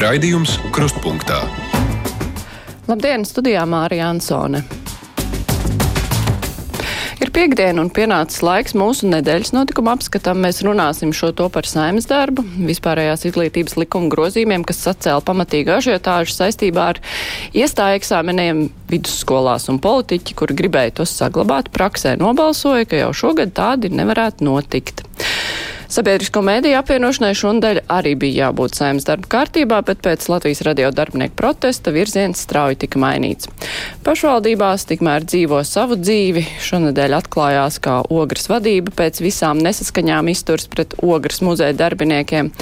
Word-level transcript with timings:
Raidījums 0.00 0.54
Krustpunktā. 0.72 1.42
Labdien, 2.88 3.26
studijā 3.28 3.66
Mārija 3.68 4.06
Ansone. 4.08 4.62
Ir 7.20 7.28
piekdiena 7.36 7.82
un 7.82 7.90
pienācis 7.92 8.40
laiks 8.40 8.72
mūsu 8.80 9.10
nedēļas 9.12 9.52
notikuma 9.52 9.92
apskatam. 9.98 10.40
Mēs 10.40 10.62
runāsim 10.64 11.12
šo 11.12 11.34
to 11.36 11.50
par 11.52 11.68
saimnes 11.68 12.08
darbu, 12.08 12.46
vispārējās 12.70 13.26
izglītības 13.28 13.76
likuma 13.76 14.08
grozījumiem, 14.14 14.64
kas 14.64 14.80
sacēla 14.86 15.20
pamatīgu 15.26 15.76
ažiotāžu 15.76 16.32
saistībā 16.38 16.86
ar 16.94 17.02
iestāju 17.52 18.00
eksāmeniem 18.00 18.70
vidusskolās 18.88 19.68
un 19.68 19.82
politiķi, 19.84 20.38
kuri 20.40 20.56
gribēja 20.62 20.96
tos 21.02 21.12
saglabāt, 21.20 21.68
praksē 21.76 22.16
nobalsoja, 22.16 22.88
ka 22.88 23.04
jau 23.04 23.12
šogad 23.26 23.52
tādi 23.52 23.92
nevarētu 23.92 24.48
notikt. 24.48 25.04
Sabiedrisko 25.90 26.38
mēdīju 26.46 26.76
apvienošanai 26.78 27.32
šonadēļ 27.34 27.78
arī 27.90 28.12
bija 28.14 28.44
jābūt 28.44 28.76
saimnes 28.78 29.02
darba 29.08 29.26
kārtībā, 29.32 29.80
bet 29.82 29.98
pēc 30.04 30.22
Latvijas 30.30 30.60
radio 30.62 30.92
darbinieku 30.94 31.34
protesta 31.34 31.90
virziens 31.90 32.38
strauji 32.44 32.76
tika 32.84 33.00
mainīts. 33.02 33.48
Pašvaldībās 34.06 34.84
tikmēr 34.86 35.26
dzīvo 35.26 35.58
savu 35.66 35.98
dzīvi. 35.98 36.44
Šonadēļ 36.62 37.16
atklājās, 37.18 37.80
kā 37.82 37.96
ogres 38.06 38.46
vadība 38.52 38.94
pēc 39.00 39.18
visām 39.24 39.58
nesaskaņām 39.64 40.30
izturs 40.30 40.68
pret 40.70 40.94
ogres 41.02 41.42
muzeja 41.42 41.74
darbiniekiem, 41.80 42.52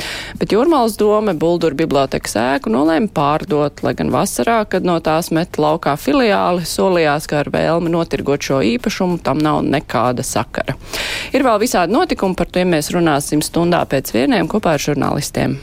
bet 0.40 0.56
Jūrmāls 0.56 0.96
doma 0.96 1.36
Buldur 1.36 1.76
bibliotekas 1.76 2.38
ēku 2.40 2.72
nolēma 2.72 3.12
pārdot, 3.12 3.84
lai 3.84 3.92
gan 4.00 4.08
vasarā, 4.14 4.62
kad 4.72 4.88
no 4.88 4.96
tās 5.04 5.28
met 5.36 5.60
laukā 5.60 5.98
filiāli, 6.00 6.64
solījās, 6.64 7.28
ka 7.28 7.42
ar 7.42 7.52
vēlmi 7.52 7.92
notirgot 7.92 8.48
šo 8.48 8.64
īpašumu 8.72 9.20
tam 9.20 9.44
nav 9.44 9.60
nekāda 9.68 10.24
sakara. 10.24 10.80
Ir 11.36 11.44
vēl 11.44 11.60
visādi 11.60 11.92
notikumi, 11.92 12.40
par 12.40 12.48
tiem 12.56 12.72
mēs 12.72 12.88
runāsim 12.96 13.17
runāsim 13.18 13.42
stundā 13.42 13.82
pēc 13.88 14.12
vieniem 14.14 14.46
kopā 14.48 14.76
ar 14.76 14.80
žurnālistiem. 14.80 15.58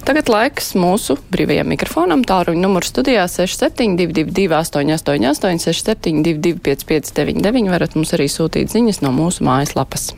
Tagad 0.00 0.28
laiks 0.32 0.72
mūsu 0.74 1.18
brīvajam 1.30 1.68
mikrofonam. 1.70 2.24
Tāruņa 2.24 2.58
numurs 2.58 2.88
studijā 2.90 3.28
6722, 3.28 4.48
888, 4.56 5.60
672, 5.68 6.56
559, 6.64 7.70
varat 7.70 7.94
mums 7.94 8.14
arī 8.16 8.26
sūtīt 8.26 8.72
ziņas 8.72 9.02
no 9.04 9.12
mūsu 9.14 9.44
mājaslapas. 9.46 10.10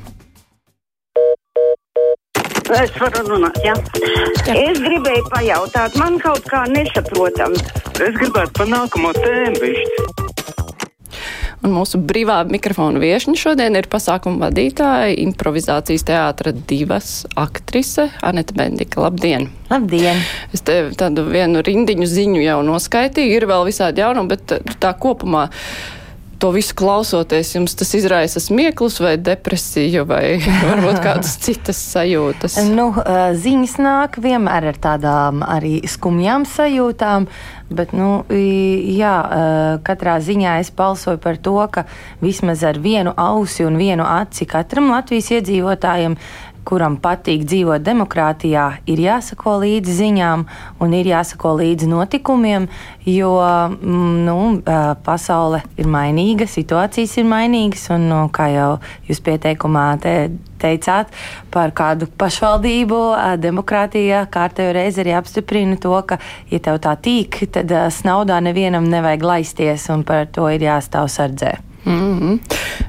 Es 2.72 2.94
varu 2.96 3.26
runāt, 3.26 3.58
jā. 3.66 3.74
jā. 4.46 4.54
Es 4.54 4.80
gribēju 4.80 5.26
pajautāt, 5.28 5.98
man 6.00 6.16
kaut 6.22 6.46
kā 6.48 6.62
nesaprotam. 6.72 7.58
Es 8.00 8.16
gribētu 8.16 8.62
pa 8.62 8.70
nākamo 8.70 9.12
tēmu. 9.18 10.61
Un 11.62 11.76
mūsu 11.76 12.00
brīvā 12.02 12.40
mikrofona 12.50 12.98
viešņa 12.98 13.36
šodien 13.38 13.78
ir 13.78 13.86
pasākuma 13.90 14.48
vadītāja, 14.48 15.12
improvizācijas 15.22 16.02
teātra 16.08 16.50
divas 16.50 17.22
aktrise 17.38 18.08
Aneta 18.18 18.56
Bendika. 18.58 19.04
Labdien! 19.04 19.46
Labdien! 19.70 20.18
Es 20.50 20.66
te 20.66 20.80
tādu 20.98 21.28
vienu 21.30 21.62
rindiņu 21.62 22.10
ziņu 22.10 22.42
jau 22.42 22.58
noskaitīju, 22.66 23.38
ir 23.38 23.46
vēl 23.50 23.68
visādi 23.70 24.02
jaunumi, 24.02 24.34
bet 24.34 24.78
tā 24.82 24.90
kopumā 24.98 25.46
to 26.42 26.50
visu 26.50 26.74
klausoties, 26.74 27.52
jums 27.54 27.76
tas 27.78 27.92
izraisa 27.94 28.40
smieklus 28.42 28.98
vai 28.98 29.14
depresiju 29.14 30.02
vai 30.10 30.24
varbūt 30.72 30.98
kādas 31.04 31.36
citas 31.44 31.78
sajūtas? 31.92 32.58
Nu, 32.74 32.88
ziņas 33.38 33.76
nāk 33.78 34.18
vienmēr 34.22 34.72
ar 34.72 34.80
tādām 34.82 35.44
arī 35.46 35.76
skumjām 35.86 36.42
sajūtām, 36.50 37.28
bet, 37.76 37.94
nu, 37.96 38.24
jā, 38.30 39.14
katrā 39.86 40.18
ziņā 40.22 40.58
es 40.62 40.72
balsoju 40.76 41.20
par 41.22 41.38
to, 41.42 41.56
ka 41.72 41.86
vismaz 42.22 42.64
ar 42.66 42.80
vienu 42.82 43.14
ausi 43.16 43.66
un 43.66 43.78
vienu 43.80 44.06
aci 44.06 44.46
katram 44.48 44.90
Latvijas 44.92 45.30
iedzīvotājiem 45.38 46.16
kuram 46.68 46.96
patīk 47.02 47.44
dzīvot 47.48 47.82
demokrātijā, 47.84 48.66
ir 48.90 49.02
jāsako 49.02 49.58
līdzi 49.62 49.96
ziņām 49.98 50.44
un 50.82 50.94
ir 50.96 51.10
jāsako 51.12 51.56
līdzi 51.60 51.88
notikumiem, 51.90 52.68
jo 53.08 53.32
mm, 53.40 54.14
nu, 54.26 54.38
pasaule 55.04 55.62
ir 55.80 55.90
mainīga, 55.90 56.46
situācijas 56.50 57.16
ir 57.18 57.28
mainīgas, 57.28 57.88
un, 57.94 58.08
nu, 58.10 58.22
kā 58.34 58.48
jau 58.52 58.70
jūs 59.08 59.22
pieteikumā 59.24 59.86
te 60.02 60.14
teicāt, 60.62 61.10
par 61.50 61.74
kādu 61.74 62.06
pašvaldību 62.20 63.00
demokrātijā 63.42 64.22
kārtējo 64.32 64.76
reizi 64.76 65.02
arī 65.02 65.16
apstiprina 65.18 65.80
to, 65.82 65.96
ka, 66.06 66.20
ja 66.52 66.62
tev 66.62 66.78
tā 66.84 66.94
tīk, 67.02 67.42
tad 67.52 67.74
snaudā 67.94 68.38
nevienam 68.44 68.86
nevajag 68.90 69.28
laisties, 69.32 69.90
un 69.94 70.06
par 70.06 70.30
to 70.30 70.46
ir 70.52 70.70
jāstāv 70.70 71.10
sardzē. 71.10 71.58
Mm 71.86 72.18
-hmm. 72.18 72.38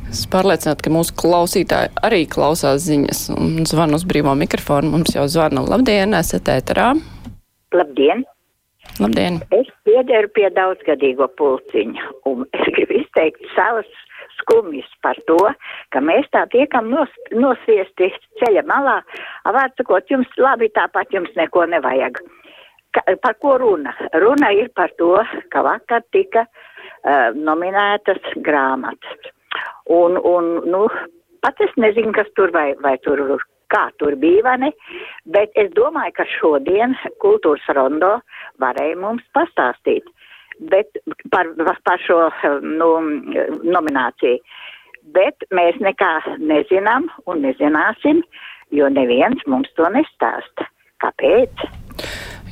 Es 0.10 0.28
pārliecināta, 0.34 0.84
ka 0.86 0.92
mūsu 0.94 1.14
klausītāji 1.22 1.90
arī 2.08 2.22
klausās 2.36 2.86
ziņas 2.90 3.20
un 3.34 3.66
zvana 3.66 3.98
uz 3.98 4.06
brīvo 4.06 4.36
mikrofonu. 4.38 4.92
Mums 4.92 5.16
jau 5.16 5.28
zvana. 5.28 5.62
Labdien, 5.74 6.14
esat 6.14 6.52
ēterā. 6.58 6.94
Labdien! 7.74 8.26
Labdien! 9.00 9.40
Es 9.52 9.68
piederu 9.84 10.30
pie 10.36 10.50
daudzgadīgo 10.50 11.28
pulciņa 11.38 12.04
un 12.26 12.46
es 12.58 12.70
gribu 12.76 12.94
izteikt 13.02 13.42
savas 13.56 13.90
skumjas 14.38 14.92
par 15.02 15.18
to, 15.28 15.40
ka 15.90 16.00
mēs 16.00 16.30
tā 16.36 16.46
tiekam 16.52 16.90
nos, 16.90 17.10
nosviesti 17.32 18.12
ceļa 18.40 18.64
malā. 18.70 19.02
Vārds 19.46 19.78
sakot, 19.78 20.06
jums 20.10 20.28
labi 20.38 20.70
tāpat 20.70 21.08
jums 21.14 21.34
neko 21.36 21.66
nevajag. 21.66 22.22
Ka, 22.94 23.02
par 23.22 23.34
ko 23.42 23.58
runa? 23.58 23.96
Runa 24.14 24.52
ir 24.52 24.70
par 24.76 24.90
to, 24.98 25.18
ka 25.50 25.62
vakar 25.66 26.02
tika 26.12 26.46
uh, 26.46 26.73
uh, 27.04 27.30
nominētas 27.36 28.34
grāmatas. 28.46 29.32
Un, 29.92 30.18
un, 30.18 30.54
nu, 30.70 30.86
pats 31.44 31.68
es 31.68 31.74
nezinu, 31.78 32.14
kas 32.16 32.30
tur 32.38 32.54
vai, 32.56 32.72
vai 32.84 32.96
tur, 33.06 33.22
kā 33.74 33.88
tur 34.02 34.16
bija, 34.20 34.44
vai 34.48 34.58
ne, 34.66 34.74
bet 35.36 35.54
es 35.60 35.72
domāju, 35.78 36.18
ka 36.18 36.28
šodien 36.38 36.98
kultūras 37.24 37.66
rondo 37.76 38.16
varēja 38.64 39.00
mums 39.02 39.26
pastāstīt 39.36 40.08
bet 40.60 40.88
par, 41.32 41.48
par 41.86 42.00
šo 42.06 42.30
nu, 42.62 42.90
nomināciju. 43.64 44.40
Bet 45.14 45.44
mēs 45.52 45.80
nekā 45.84 46.14
nezinām 46.40 47.10
un 47.28 47.44
nezināsim, 47.44 48.24
jo 48.72 48.90
neviens 48.90 49.44
mums 49.48 49.72
to 49.78 49.90
nestāsta. 49.92 50.70
Kāpēc? 51.04 51.66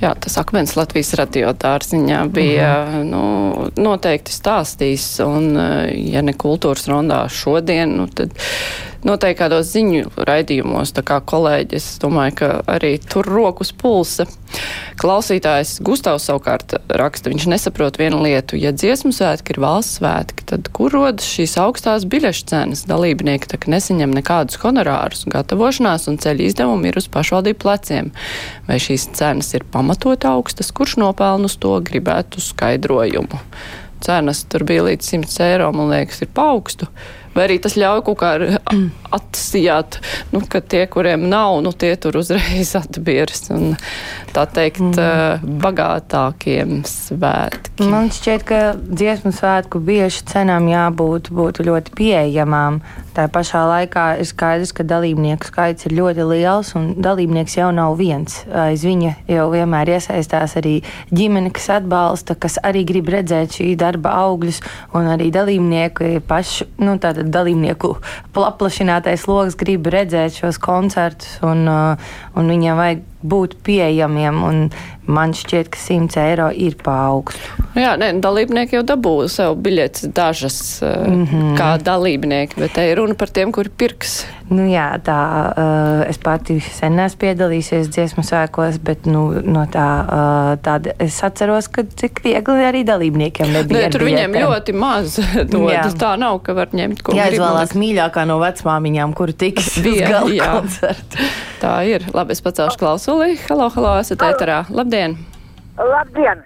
Jā, 0.01 0.15
tas 0.17 0.37
akmens 0.41 0.73
Latvijas 0.75 1.13
radio 1.19 1.51
dārziņā 1.53 2.21
bija 2.33 2.69
-huh. 2.87 3.03
nu, 3.05 3.23
noteikti 3.77 4.33
stāstījis, 4.33 5.07
un 5.25 5.51
ja 5.93 6.21
ne 6.25 6.33
kultūras 6.33 6.87
rondā 6.89 7.27
šodien, 7.29 7.97
nu, 7.97 8.07
tad 8.07 8.33
noteikti 9.07 9.39
kādos 9.39 9.71
ziņu 9.73 10.11
raidījumos, 10.27 10.93
tā 10.95 11.03
kā 11.05 11.19
kolēģi, 11.25 11.77
es 11.79 11.87
domāju, 12.01 12.35
ka 12.41 12.49
arī 12.69 12.95
tur 13.01 13.27
rokas 13.27 13.71
pulsa. 13.73 14.27
Klausītājs 15.01 15.77
Gustavs 15.85 16.27
savukārt 16.27 16.75
raksta, 16.99 17.31
viņš 17.31 17.47
nesaprot 17.53 17.97
vienu 18.01 18.19
lietu. 18.25 18.59
Ja 18.59 18.73
dziesmu 18.75 19.13
svētki 19.15 19.55
ir 19.55 19.61
valsts 19.63 19.99
svētki, 19.99 20.45
tad 20.51 20.69
kur 20.75 20.93
rodas 20.93 21.27
šīs 21.27 21.55
augstās 21.61 22.05
biļešu 22.11 22.47
cenas? 22.51 22.85
Dalībnieki 22.89 23.49
tā 23.51 23.59
kā 23.61 23.71
nesaņem 23.73 24.13
nekādus 24.17 24.59
honorārus, 24.61 25.25
gatavošanās 25.31 26.09
un 26.11 26.19
ceļu 26.21 26.49
izdevumi 26.49 26.91
ir 26.91 26.99
uz 27.01 27.07
pašvaldību 27.11 27.61
pleciem. 27.63 28.11
Vai 28.67 28.81
šīs 28.83 29.09
cenas 29.17 29.53
ir 29.57 29.65
pamatot 29.71 30.27
augstas, 30.29 30.73
kurš 30.75 30.99
nopelnu 31.01 31.49
uz 31.49 31.57
to 31.61 31.77
gribētu 31.87 32.43
skaidrojumu? 32.43 33.39
Cenas 34.01 34.43
tur 34.49 34.65
bija 34.65 34.83
līdz 34.87 35.11
100 35.13 35.43
eiro, 35.45 35.67
man 35.77 35.91
liekas, 35.93 36.23
ir 36.23 36.31
paaugstu. 36.33 36.87
Vai 37.35 37.45
arī 37.47 37.59
tas 37.63 37.77
ļauj 37.79 38.01
kaut 38.07 38.19
kā 38.19 38.31
atsijāt, 39.11 39.99
nu, 40.31 40.41
ka 40.47 40.61
tie, 40.63 40.85
kuriem 40.91 41.27
nav, 41.31 41.59
nu, 41.63 41.73
tie 41.75 41.93
tur 41.99 42.19
uzreiz 42.21 42.73
atbirs 42.81 43.49
un 43.55 43.75
tā 44.35 44.45
teikt 44.51 44.83
mm. 44.83 45.59
bagātākiem 45.63 46.81
svētkiem. 46.87 47.91
Man 47.91 48.11
šķiet, 48.13 48.47
ka 48.47 48.61
dziesmu 48.79 49.33
svētku 49.35 49.81
bieži 49.83 50.25
cenām 50.31 50.69
jābūt 50.71 51.31
būtu 51.35 51.67
ļoti 51.67 51.95
pieejamām. 51.97 52.81
Tā 53.11 53.25
pašā 53.27 53.65
laikā 53.67 54.05
ir 54.21 54.27
skaidrs, 54.29 54.71
ka 54.71 54.85
dalībnieku 54.87 55.49
skaits 55.49 55.83
ir 55.89 55.97
ļoti 55.97 56.23
liels 56.29 56.69
un 56.79 56.93
dalībnieks 57.03 57.57
jau 57.57 57.67
nav 57.75 57.97
viens. 57.99 58.37
Aiz 58.47 58.85
viņa 58.87 59.11
jau 59.27 59.49
vienmēr 59.51 59.91
iesaistās 59.97 60.55
arī 60.61 60.77
ģimene, 61.11 61.51
kas 61.51 61.67
atbalsta, 61.81 62.37
kas 62.39 62.55
arī 62.63 62.85
grib 62.87 63.11
redzēt 63.11 63.59
šī 63.59 63.73
darba 63.79 64.15
augļus 64.21 64.61
un 64.95 65.11
arī 65.11 65.27
dalībnieku 65.35 66.21
paši, 66.27 66.69
nu, 66.79 66.95
tātad 67.03 67.20
dalībnieku 67.27 67.93
paplašinātais 68.35 69.27
lokus 69.29 69.57
grib 69.59 69.87
redzēt 69.91 70.41
šos 70.41 70.59
koncertus, 70.61 71.37
un, 71.45 71.65
uh, 71.69 72.11
un 72.35 72.51
viņiem 72.51 72.79
vajag 72.79 73.07
būt 73.23 73.57
pieejamiem. 73.65 74.69
Man 75.11 75.33
šķiet, 75.35 75.71
ka 75.73 75.79
100 75.81 76.19
eiro 76.21 76.47
ir 76.53 76.77
pa 76.79 76.93
augstu. 77.09 77.65
Jā, 77.75 77.95
nē, 77.99 78.11
dalībnieki 78.21 78.77
jau 78.77 78.83
dabūja 78.85 79.31
sev 79.31 79.55
biļetes 79.63 80.11
dažas 80.15 80.57
mm 80.83 81.23
-hmm. 81.25 81.55
kā 81.57 81.71
dalībnieki, 81.83 82.59
bet 82.59 82.73
te 82.77 82.85
ir 82.91 82.97
runa 82.99 83.15
par 83.15 83.29
tiem, 83.29 83.51
kuri 83.51 83.69
pirks. 83.69 84.25
Nu, 84.51 84.65
jā, 84.67 84.99
tā 84.99 85.17
uh, 85.47 86.09
es 86.11 86.17
pati 86.19 86.57
sen 86.59 86.99
esmu 86.99 87.19
piedalījusies 87.21 87.87
dziesmu 87.87 88.23
svēkos, 88.27 88.81
bet 88.83 89.05
nu, 89.07 89.21
no 89.47 89.63
tā 89.71 89.87
uh, 90.03 90.49
tāda 90.59 90.91
es 90.99 91.23
atceros, 91.23 91.69
ka 91.71 91.85
cik 91.87 92.19
viegli 92.23 92.65
arī 92.67 92.83
dalībniekiem 92.83 93.53
nebija. 93.53 93.87
Nē, 93.87 93.91
tur 93.95 94.03
viņiem 94.03 94.35
ļoti 94.35 94.75
maz 94.75 95.15
dodas. 95.53 95.95
Tā 95.95 96.17
nav, 96.19 96.41
ka 96.43 96.53
var 96.57 96.75
ņemt 96.75 96.99
ko 97.01 97.15
grib. 97.15 97.21
Jāizvēlās 97.23 97.71
mīļākā 97.79 98.25
no 98.27 98.41
vecmāmiņām, 98.43 99.15
kuru 99.15 99.31
tiks 99.31 99.77
uz 99.79 100.01
gala 100.03 100.51
koncertu. 100.51 101.31
Tā 101.61 101.73
ir. 101.87 102.03
Labi, 102.13 102.35
es 102.35 102.43
pacelšu 102.43 102.81
klausuli. 103.11 103.37
Halo, 103.49 103.69
halo, 103.75 103.99
esat 103.99 104.23
ēterā. 104.23 104.63
Labdien! 104.69 105.17
Labdien! 105.77 106.45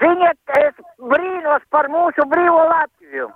Ziniet, 0.00 0.38
es 0.60 0.74
brīnos 0.98 1.64
par 1.70 1.88
mūsu 1.88 2.24
brīvo 2.28 2.60
Latviju. 2.68 3.28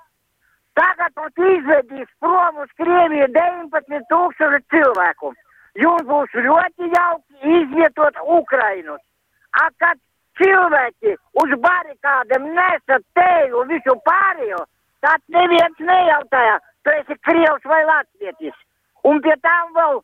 Tagad 0.76 1.12
mums 1.16 1.40
izvedīs 1.52 2.08
prom 2.20 2.60
uz 2.62 2.70
Krieviju 2.80 3.28
19 3.34 4.04
tūkstoši 4.12 4.60
cilvēku. 4.72 5.32
Jums 5.80 6.04
būs 6.08 6.36
ļoti 6.46 6.90
jauki 6.94 7.56
izvietot 7.60 8.20
Ukrainus. 8.38 9.00
A, 9.60 9.69
kad 9.80 9.96
cilvēki 10.40 11.16
uz 11.42 11.56
barikādiem 11.64 12.52
nesa 12.56 13.00
teju 13.16 13.62
un 13.62 13.72
visu 13.72 13.96
pārējo, 14.08 14.62
tad 15.04 15.20
neviens 15.28 15.80
nejautāja, 15.80 16.60
tu 16.84 16.94
esi 17.00 17.19
Krievs 17.25 17.64
vai 17.64 17.82
Latvietis. 17.88 18.56
Un 19.04 19.20
pie 19.25 19.36
tam 19.44 19.75
vēl 19.76 20.00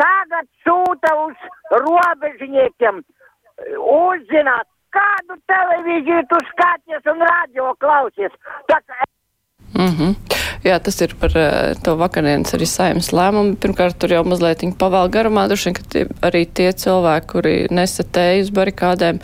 tagad 0.00 0.48
sūta 0.64 1.12
uz 1.24 1.36
robežniekiem 1.84 3.02
uzzināt, 3.80 4.68
kādu 4.96 5.36
televīziju 5.50 6.22
tu 6.30 6.40
skaties 6.52 7.12
un 7.12 7.24
radio 7.30 7.74
klausies. 7.80 8.32
Tas... 8.68 8.82
Mm 9.74 9.92
-hmm. 9.96 10.14
Jā, 10.64 10.78
tas 10.82 11.00
ir 11.00 11.14
par 11.20 11.30
uh, 11.36 11.74
to 11.84 11.94
vakardienas 12.00 12.54
arī 12.56 12.66
saimnes 12.66 13.12
lēmumu. 13.12 13.56
Pirmkārt, 13.62 13.98
tur 13.98 14.10
jau 14.10 14.24
mazliet 14.24 14.64
pavēl 14.78 15.12
garumā, 15.14 15.48
droši 15.48 15.68
vien, 15.68 15.74
ka 15.74 15.82
tie, 15.92 16.06
arī 16.26 16.46
tie 16.46 16.72
cilvēki, 16.72 17.26
kuri 17.26 17.54
nesatēja 17.70 18.42
uz 18.42 18.50
barikādēm, 18.50 19.20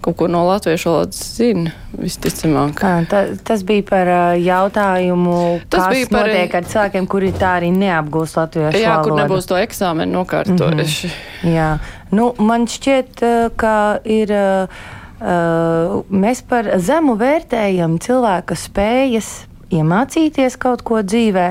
kaut 0.00 0.16
ko 0.16 0.28
no 0.32 0.42
latviešu 0.48 0.90
valodas 0.90 1.20
zina, 1.36 1.72
visticamāk. 1.96 2.82
À, 2.86 3.00
ta, 3.08 3.22
tas 3.46 3.64
bija 3.66 3.84
par 3.88 4.10
uh, 4.10 4.36
jautājumu, 4.40 5.34
tas 5.72 5.88
kas 5.90 6.12
par, 6.12 6.28
notiek 6.28 6.54
ar 6.60 6.70
cilvēkiem, 6.72 7.08
kuri 7.10 7.32
tā 7.36 7.56
arī 7.60 7.72
neapgūst 7.74 8.38
latviešu 8.40 8.80
jā, 8.80 8.86
valodu. 8.86 8.86
Jā, 8.86 9.02
kur 9.08 9.20
nebūs 9.22 9.50
to 9.50 9.60
eksāmenu 9.60 10.18
nokārtojuši. 10.20 11.10
Mm 11.10 11.18
-hmm. 11.42 11.52
Jā, 11.56 11.70
nu, 12.10 12.32
man 12.38 12.66
šķiet, 12.66 13.22
uh, 13.22 13.52
ka 13.56 13.98
ir. 14.04 14.32
Uh, 14.32 14.96
Uh, 15.20 16.00
mēs 16.08 16.40
par 16.48 16.64
zemu 16.80 17.12
vērtējam 17.20 17.98
cilvēka 18.00 18.56
spējas 18.56 19.26
iemācīties 19.68 20.56
kaut 20.56 20.80
ko 20.86 21.02
dzīvē, 21.04 21.46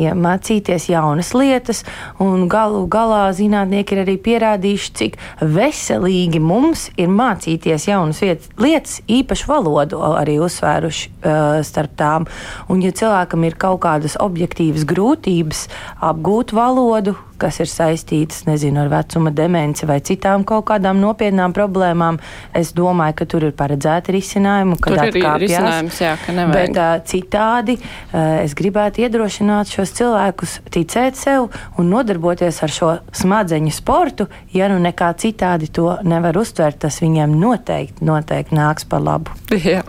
iemācīties 0.00 0.88
jaunas 0.92 1.32
lietas, 1.36 1.82
un 2.22 2.46
galu 2.50 2.84
galā 2.90 3.24
zinātnieki 3.36 3.96
ir 3.96 4.02
arī 4.04 4.16
pierādījuši, 4.24 4.92
cik 4.98 5.18
veselīgi 5.40 6.40
mums 6.42 6.88
ir 7.00 7.12
mācīties 7.12 7.88
jaunas 7.90 8.22
lietas, 8.22 9.00
īpaši 9.10 9.48
valodu 9.50 10.00
arī 10.12 10.38
uzsvēruši 10.44 11.10
uh, 11.10 11.58
starp 11.66 11.96
tām. 11.98 12.28
Un, 12.72 12.82
ja 12.84 12.92
cilvēkam 12.96 13.44
ir 13.48 13.58
kaut 13.60 13.82
kādas 13.84 14.16
objektīvas 14.20 14.86
grūtības 14.88 15.66
apgūt 16.02 16.54
valodu, 16.56 17.16
kas 17.42 17.58
ir 17.62 17.70
saistītas 17.70 18.44
nezinu, 18.46 18.84
ar 18.84 18.90
vecuma 18.92 19.32
demenci 19.34 19.86
vai 19.88 19.98
citām 20.04 20.44
kaut 20.46 20.68
kādām 20.70 21.00
nopietnām 21.02 21.54
problēmām. 21.56 22.20
Es 22.58 22.70
domāju, 22.76 23.16
ka 23.18 23.26
tur 23.34 23.48
ir 23.48 23.54
paredzēti 23.58 24.14
risinājumi, 24.14 24.78
kad 24.82 25.00
tur 25.00 25.18
risinājums, 25.42 26.00
jā. 26.04 26.14
Bet 26.52 26.78
uh, 26.78 26.94
citādi 27.08 27.78
uh, 27.80 28.44
es 28.44 28.54
gribētu 28.58 29.02
iedrošināt 29.06 29.72
šos 29.82 29.96
cilvēkus 29.98 30.56
ticēt 30.72 31.18
sev 31.18 31.48
un 31.80 31.90
nodarboties 31.90 32.62
ar 32.62 32.72
šo 32.72 32.92
smadzeņu 33.18 33.74
sportu. 33.74 34.28
Ja 34.54 34.70
nu 34.72 34.78
nekā 34.82 35.10
citādi 35.18 35.68
to 35.72 35.98
nevar 36.06 36.38
uztvert, 36.38 36.78
tas 36.86 37.00
viņiem 37.02 37.34
noteikti, 37.42 38.06
noteikti 38.06 38.54
nāks 38.54 38.86
par 38.86 39.02
labu. 39.02 39.34
Jā, 39.52 39.82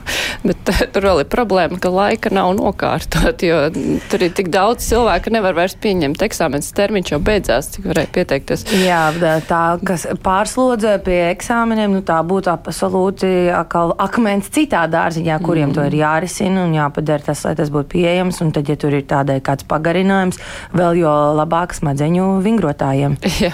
bet 0.43 0.73
tur 0.95 1.09
vēl 1.11 1.23
ir 1.23 1.29
problēma, 1.31 1.77
ka 1.77 1.93
laika 1.93 2.33
nav 2.33 2.55
nokārtot, 2.57 3.45
jo 3.45 3.61
tur 4.09 4.25
ir 4.25 4.33
tik 4.35 4.49
daudz 4.53 4.89
cilvēku, 4.89 5.27
ka 5.29 5.37
nevar 5.37 5.55
vairs 5.57 5.77
pieņemt 5.79 6.25
eksāmenes 6.25 6.73
termiņš 6.75 7.13
jau 7.13 7.21
beidz 7.23 7.43
beidzās, 7.43 7.69
cik 7.73 7.87
varēja 7.89 8.11
pieteikties? 8.13 8.63
Jā, 8.83 9.11
tā, 9.47 9.61
kas 9.85 10.05
pārslodze 10.23 10.95
pie 11.03 11.19
eksāmeniem, 11.31 11.93
nu 11.97 12.01
tā 12.05 12.19
būtu 12.25 12.51
absolūti 12.53 13.51
akal, 13.53 13.93
akmens 14.01 14.49
citā 14.53 14.85
dārziņā, 14.91 15.39
kuriem 15.43 15.69
mm. 15.69 15.75
to 15.77 15.87
ir 15.89 15.97
jārisina 15.99 16.65
un 16.67 16.75
jāpadara 16.77 17.27
tas, 17.27 17.43
lai 17.47 17.55
tas 17.59 17.71
būtu 17.73 17.91
pieejams. 17.95 18.41
Un 18.43 18.53
tad, 18.55 18.69
ja 18.69 18.77
tur 18.79 18.95
ir 18.95 19.05
tādai 19.09 19.39
kāds 19.43 19.67
pagarinājums, 19.83 20.39
vēl 20.73 21.01
jo 21.03 21.13
labāk 21.37 21.75
smadzeņu 21.75 22.39
vingrotājiem. 22.45 23.17
Jā, 23.43 23.53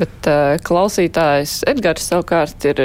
bet 0.00 0.30
uh, 0.30 0.56
klausītājs 0.66 1.60
Edgars 1.70 2.08
savukārt 2.10 2.66
ir 2.72 2.82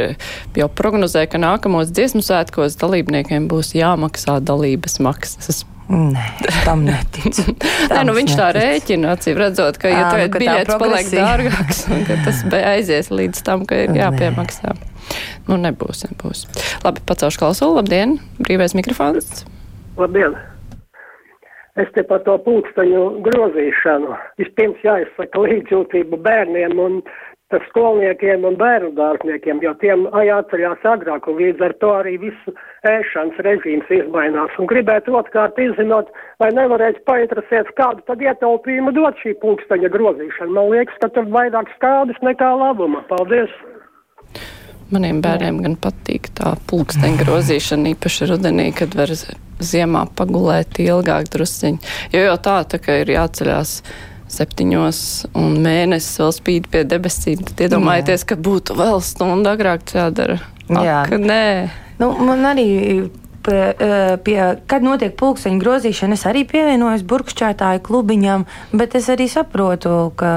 jau 0.58 0.70
prognozēja, 0.70 1.32
ka 1.34 1.42
nākamos 1.42 1.90
dziesmu 1.90 2.22
svētkos 2.26 2.78
dalībniekiem 2.82 3.50
būs 3.50 3.74
jāmaksā 3.78 4.40
dalības 4.46 5.02
maksas. 5.04 5.66
Nē, 5.88 6.24
tam 6.66 6.84
neticu. 6.84 7.46
Nē, 7.94 8.02
nu 8.04 8.16
viņš 8.18 8.34
netic. 8.34 8.42
tā 8.42 8.48
rēķina, 8.58 9.14
acīm 9.16 9.40
redzot, 9.40 9.80
ka, 9.80 9.92
ja 9.92 10.10
tagad 10.12 10.36
nu, 10.36 10.42
biļets 10.44 10.80
paliek 10.82 11.12
dārgāks, 11.14 11.80
un 11.96 12.04
ka 12.10 12.20
tas 12.26 12.44
aizies 12.74 13.12
līdz 13.14 13.44
tam, 13.48 13.64
ka 13.70 13.86
ir 13.86 13.96
Nē. 13.96 14.02
jāpiemaksā. 14.04 14.76
Nu, 15.48 15.56
nebūs, 15.56 16.04
nebūs. 16.10 16.44
Labi, 16.84 17.06
pacelšu 17.08 17.40
klausulu, 17.40 17.80
labdien, 17.80 18.18
brīvais 18.44 18.76
mikrofons. 18.76 19.46
Labdien! 19.96 20.36
Es 21.78 21.90
te 21.94 22.02
par 22.10 22.24
to 22.26 22.40
pulksteņu 22.42 23.02
grozīšanu. 23.26 24.16
Vispirms 24.42 24.82
jāizsaka 24.86 25.44
līdzjūtību 25.44 26.18
bērniem 26.26 26.80
un 26.82 27.02
skolniekiem 27.70 28.44
un 28.44 28.58
bērnu 28.60 28.92
dārzniekiem, 28.98 29.62
jo 29.64 29.72
tiem 29.80 30.04
jāceļās 30.12 30.84
agrāk 30.84 31.30
un 31.32 31.38
līdz 31.40 31.64
ar 31.64 31.76
to 31.80 31.92
arī 31.96 32.18
visu 32.26 32.54
ēšanas 32.90 33.40
režīms 33.46 33.94
izmainās. 34.00 34.52
Un 34.60 34.68
gribētu 34.68 35.16
otrkārt 35.16 35.60
izzināt, 35.62 36.12
vai 36.44 36.52
nevarēs 36.58 37.00
painteresēt, 37.08 37.72
kādu 37.80 38.04
tad 38.10 38.26
ietaupījumu 38.26 38.92
dot 38.98 39.16
šī 39.24 39.38
pulksteņa 39.40 39.94
grozīšana. 39.96 40.52
Man 40.60 40.74
liekas, 40.74 41.00
ka 41.00 41.14
tur 41.16 41.30
vairāk 41.32 41.72
skādas 41.78 42.20
nekā 42.26 42.52
labuma. 42.60 43.06
Paldies! 43.08 43.54
Maniem 44.92 45.20
bērniem 45.24 45.64
gan 45.64 45.76
patīk 45.84 46.32
tā 46.36 46.56
pulksteņa 46.68 47.24
grozīšana, 47.24 47.96
īpaši 47.96 48.32
rudenī, 48.32 48.72
kad 48.76 48.96
var 48.96 49.12
ziemā 49.64 50.06
pagulēt 50.18 50.80
ilgāk 50.84 51.32
drusciņi. 51.34 51.82
Jo 52.14 52.28
jau 52.30 52.38
tā, 52.44 52.60
tā 52.70 52.80
kā 52.82 53.02
ir 53.04 53.14
jāceļās 53.16 53.82
septiņos 54.32 55.00
un 55.40 55.60
mēnesis 55.64 56.20
vēl 56.20 56.34
spīd 56.36 56.72
pie 56.72 56.84
debesīm, 56.88 57.46
tad 57.48 57.68
iedomājieties, 57.68 58.26
ka 58.28 58.36
būtu 58.36 58.76
vēl 58.78 59.00
stundu 59.06 59.54
agrāk 59.54 59.88
jādara. 59.96 60.42
Jā. 60.68 61.04
Ak, 61.06 61.16
nē. 61.16 61.70
Nu, 62.02 62.12
man 62.28 62.44
arī, 62.46 62.68
pie, 63.48 63.62
eh, 63.80 64.18
pie, 64.24 64.38
kad 64.68 64.84
notiek 64.84 65.16
pulksteņa 65.18 65.62
grozīšana, 65.64 66.18
es 66.20 66.26
arī 66.28 66.44
pievienojos 66.50 67.06
burkšķētāju 67.08 67.82
klubiņam, 67.88 68.44
bet 68.76 68.96
es 69.00 69.08
arī 69.14 69.28
saprotu, 69.32 70.12
ka 70.20 70.32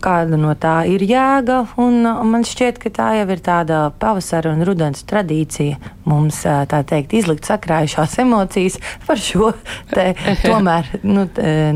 kāda 0.00 0.38
no 0.40 0.54
tā 0.56 0.78
ir 0.88 1.04
jēga. 1.04 1.60
Man 1.76 2.42
šķiet, 2.48 2.80
ka 2.82 2.90
tā 2.90 3.08
jau 3.20 3.28
ir 3.30 3.42
tāda 3.44 3.82
pavasara 4.00 4.54
un 4.56 4.64
rudens 4.66 5.04
tradīcija. 5.04 5.76
Mums 6.06 6.40
eh, 6.46 6.64
tā 6.70 6.80
teikt, 6.86 7.12
izlikt 7.18 7.44
sakrājušās 7.48 8.18
emocijas 8.24 8.78
par 9.06 9.20
šo 9.20 9.52
te, 9.92 10.14
tomēr 10.46 10.88
nu, 11.02 11.26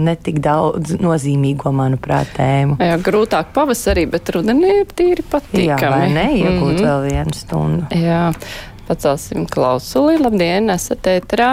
netik 0.00 0.40
daudz 0.44 0.96
nozīmīgo, 1.02 1.72
manuprāt, 1.74 2.32
tēmu. 2.38 2.78
Jā, 2.80 2.96
grūtāk 3.04 3.52
pavasarī, 3.54 4.06
bet 4.10 4.30
rudenī 4.34 4.80
ir 4.80 4.86
tīri 4.96 5.24
patīkami. 5.26 5.66
Jā, 5.66 5.90
vai 5.90 6.08
ne? 6.14 6.26
Iegūt 6.40 6.78
Mhm. 6.80 6.84
vēl 6.86 7.00
vienu 7.10 7.34
stundu. 7.34 7.86
Jā, 7.98 8.32
pacelsim 8.90 9.46
klausuli. 9.54 10.18
Labdien, 10.18 10.70
esat 10.74 11.06
ētrā. 11.06 11.50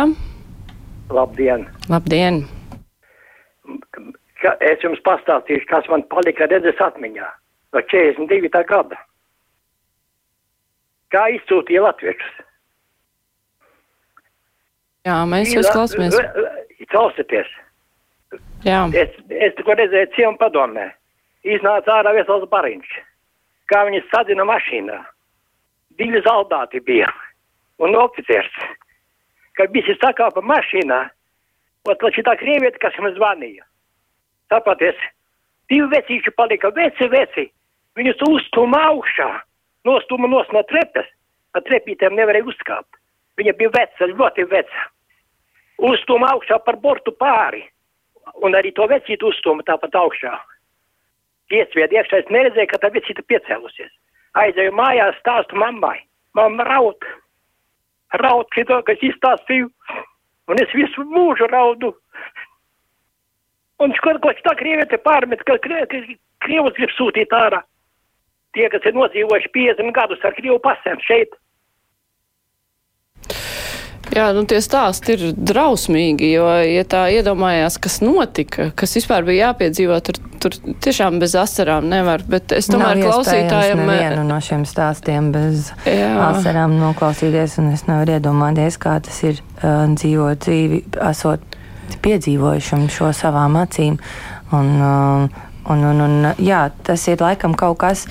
Labdien! 1.13 1.67
Labdien! 1.89 2.41
Ka, 4.41 4.53
es 4.65 4.81
jums 4.85 5.01
pastāstīšu, 5.05 5.67
kas 5.69 5.85
man 5.91 6.03
palika 6.09 6.47
redzes 6.49 6.81
atmiņā 6.81 7.27
no 7.75 7.83
42. 7.91 8.63
gada. 8.71 8.97
Kā 11.13 11.27
izsūtīja 11.35 11.83
latviešus? 11.85 12.41
Jā, 15.07 15.19
mēs 15.29 15.53
jūs 15.53 15.69
klausāmies. 15.71 16.17
Klausieties! 16.91 17.53
Jā, 18.65 18.81
Es, 18.97 19.13
es 19.29 19.53
tikko 19.55 19.77
redzēju 19.77 20.09
ciemu 20.17 20.41
padomē. 20.41 20.89
Iznāca 21.47 21.99
ārā 22.01 22.15
vesels 22.17 22.49
bariņš. 22.51 22.89
Kā 23.71 23.85
viņi 23.87 24.01
sadzina 24.09 24.43
mašīnā. 24.49 24.97
Divi 26.01 26.19
zaldāti 26.25 26.81
bija. 26.83 27.07
Un 27.83 27.95
oficieris. 27.95 28.53
Kad 29.57 29.73
visi 29.73 29.95
sakāpa 30.01 30.41
mašīnā. 30.41 31.03
Ot, 31.87 32.03
šī 32.13 32.23
tā 32.25 32.33
krievieta, 32.39 32.79
kas 32.81 32.97
jums 32.99 33.15
zvanīja. 33.15 33.63
Sapraties, 34.51 34.97
divi 35.71 35.87
vecīši 35.93 36.33
palika 36.35 36.71
veci, 36.75 37.07
veci. 37.11 37.47
Viņus 37.97 38.23
uzstuma 38.27 38.81
augšā. 38.91 39.29
Nostuma 39.87 40.27
nos 40.27 40.49
no 40.53 40.63
trepes. 40.69 41.07
Ar 41.55 41.63
trepītēm 41.65 42.17
nevarēja 42.17 42.49
uzkāpt. 42.51 42.99
Viņa 43.37 43.53
bija 43.57 43.73
veca, 43.73 44.09
ļoti 44.11 44.45
veca. 44.51 44.85
Uzstuma 45.77 46.33
augšā 46.33 46.59
par 46.65 46.77
bortu 46.81 47.13
pāri. 47.13 47.63
Un 48.43 48.57
arī 48.57 48.73
to 48.75 48.85
vecītu 48.89 49.29
uzstuma 49.31 49.65
tāpat 49.65 49.95
augšā. 49.95 50.33
Piesvied 51.47 51.93
iekšā, 51.95 52.23
es 52.23 52.33
neredzēju, 52.33 52.69
ka 52.73 52.81
tā 52.83 52.91
vecīta 52.91 53.23
piecēlusies. 53.31 53.93
Aizēju 54.37 54.73
mājās, 54.75 55.15
stāstu 55.21 55.57
mammai. 55.57 55.95
Mamma 56.35 56.65
raud. 56.67 57.07
Raud, 58.13 58.47
ka 58.53 58.63
to, 58.67 58.81
kas 58.87 59.03
izstāstīju. 59.03 59.69
Un 60.47 60.61
es 60.63 60.71
visu 60.75 61.03
mūžu 61.03 61.49
raudu. 61.51 61.91
Un 63.83 63.93
kaut 64.01 64.21
ko 64.23 64.31
tā 64.45 64.53
krieviete 64.57 64.97
pārmet, 65.03 65.43
ka 65.43 65.57
ka 65.59 65.81
krievus 66.45 66.77
grib 66.77 66.93
sūtīt 66.95 67.33
ārā. 67.35 67.61
Tie, 68.55 68.69
kas 68.71 68.85
ir 68.87 68.95
nodzīvojuši 68.95 69.51
50 69.53 69.93
gadus 69.93 70.23
ar 70.23 70.33
krievu 70.37 70.57
pasēm 70.63 71.01
šeit. 71.03 71.35
Jā, 74.17 74.27
nu 74.33 74.43
tie 74.49 74.57
stāsti 74.63 75.13
ir 75.13 75.23
drausmīgi, 75.35 76.31
jo, 76.33 76.47
ja 76.65 76.83
tā 76.89 77.03
iedomājās, 77.13 77.77
kas 77.81 77.99
notika, 78.01 78.71
kas 78.77 78.95
vispār 78.97 79.27
bija 79.27 79.51
jāpiedzīvo, 79.51 79.97
tur, 80.07 80.17
tur 80.41 80.55
tiešām 80.81 81.19
bez 81.21 81.35
asarām 81.37 81.85
nevar, 81.91 82.23
bet 82.29 82.55
es 82.57 82.69
tomēr 82.71 82.97
Nav 82.97 83.11
klausītājiem. 83.11 83.83
iespējams 83.83 83.91
nevienu 83.91 84.23
no 84.25 84.39
šiem 84.41 84.63
stāstiem 84.69 85.29
bez 85.35 85.69
Jā. 85.85 86.09
asarām 86.31 86.79
noklausīties, 86.81 87.59
un 87.61 87.69
es 87.75 87.85
nevaru 87.89 88.17
iedomāties, 88.17 88.79
kā 88.81 88.97
tas 89.05 89.21
ir 89.27 89.43
uh, 89.43 89.85
dzīvot 89.93 90.41
dzīvi, 90.47 90.81
esot 91.11 91.57
piedzīvojušam 92.03 92.87
šo 92.93 93.13
savām 93.15 93.59
acīm. 93.61 94.01
Un, 94.55 94.73
uh, 94.81 95.45
un, 95.69 95.87
un, 95.91 96.03
un, 96.07 96.31
jā, 96.41 96.67
tas 96.87 97.05
ir 97.11 97.21
laikam 97.21 97.53
kaut 97.59 97.77
kas, 97.83 98.07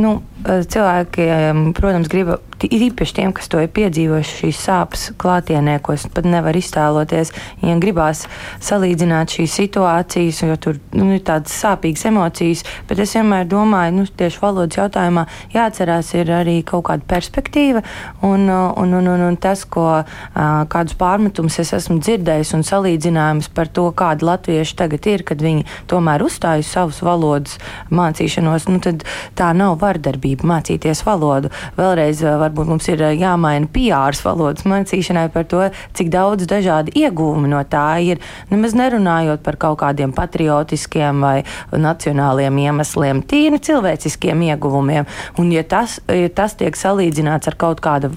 nu, 0.00 0.16
cilvēkiem, 0.44 1.70
protams, 1.76 2.10
grib 2.12 2.34
īpaši 2.62 3.16
tiem, 3.18 3.32
kas 3.34 3.48
to 3.50 3.60
ir 3.62 3.70
piedzīvojuši, 3.74 4.36
šīs 4.42 4.60
sāpes 4.66 5.06
klātienē, 5.20 5.78
ko 5.84 5.94
es 5.96 6.06
pat 6.12 6.26
nevaru 6.28 6.60
iztēloties. 6.60 7.32
Viņiem 7.62 7.82
gribās 7.82 8.24
salīdzināt 8.64 9.34
šīs 9.36 9.56
situācijas, 9.60 10.42
jo 10.44 10.56
tur 10.60 10.78
nu, 10.94 11.10
ir 11.16 11.24
tādas 11.26 11.54
sāpīgas 11.60 12.06
emocijas, 12.10 12.64
bet 12.88 13.02
es 13.04 13.14
vienmēr 13.16 13.48
domāju, 13.50 13.96
nu, 13.98 14.06
tieši 14.06 14.40
valodas 14.42 14.78
jautājumā 14.78 15.26
jāatcerās 15.54 16.14
ir 16.18 16.32
arī 16.34 16.56
kaut 16.66 16.86
kāda 16.88 17.06
perspektīva 17.08 17.84
un, 18.22 18.48
un, 18.48 18.94
un, 19.00 19.10
un, 19.14 19.26
un 19.28 19.38
tas, 19.40 19.64
ko 19.64 20.04
kādus 20.34 20.96
pārmetumus 21.00 21.58
es 21.62 21.72
esmu 21.76 21.98
dzirdējis 22.02 22.54
un 22.56 22.64
salīdzinājums 22.66 23.50
par 23.54 23.70
to, 23.74 23.88
kāda 23.96 24.30
latvieši 24.30 24.78
tagad 24.78 25.08
ir, 25.10 25.24
kad 25.26 25.42
viņi 25.42 25.66
tomēr 25.90 26.24
uzstājas 26.24 26.72
savus 26.74 27.00
valodas 27.04 27.58
mācīšanos, 27.94 28.68
nu, 28.70 28.80
tad 28.84 29.04
tā 29.38 29.50
nav 29.56 29.78
vardarbība 29.82 30.46
mācīties 30.54 31.04
valodu. 31.06 31.50
Vēlreiz 31.78 32.22
varbūt 32.44 32.70
mums 32.70 32.88
ir 32.92 33.02
jāmaina 33.18 33.68
PR 33.74 34.16
valodas 34.24 34.66
mācīšanai 34.68 35.26
par 35.34 35.46
to, 35.50 35.62
cik 35.96 36.10
daudz 36.12 36.48
dažādi 36.50 36.94
iegūmi 37.04 37.50
no 37.50 37.62
tā 37.68 37.86
ir. 38.04 38.22
Nemaz 38.52 38.76
nerunājot 38.78 39.42
par 39.44 39.58
kaut 39.60 39.80
kādiem 39.82 40.14
patriotiskiem 40.16 41.24
vai 41.24 41.36
nacionāliem 41.72 42.58
iemesliem, 42.66 43.22
tīri 43.28 43.60
cilvēciskiem 43.64 44.44
ieguvumiem. 44.50 45.08
Un, 45.40 45.52
ja 45.54 45.64
tas, 45.66 45.98
ja 46.08 46.30
tas 46.34 46.56
tiek 46.60 46.76
salīdzināts 46.78 47.50
ar 47.50 47.58
kaut 47.60 47.82
kāda 47.84 48.10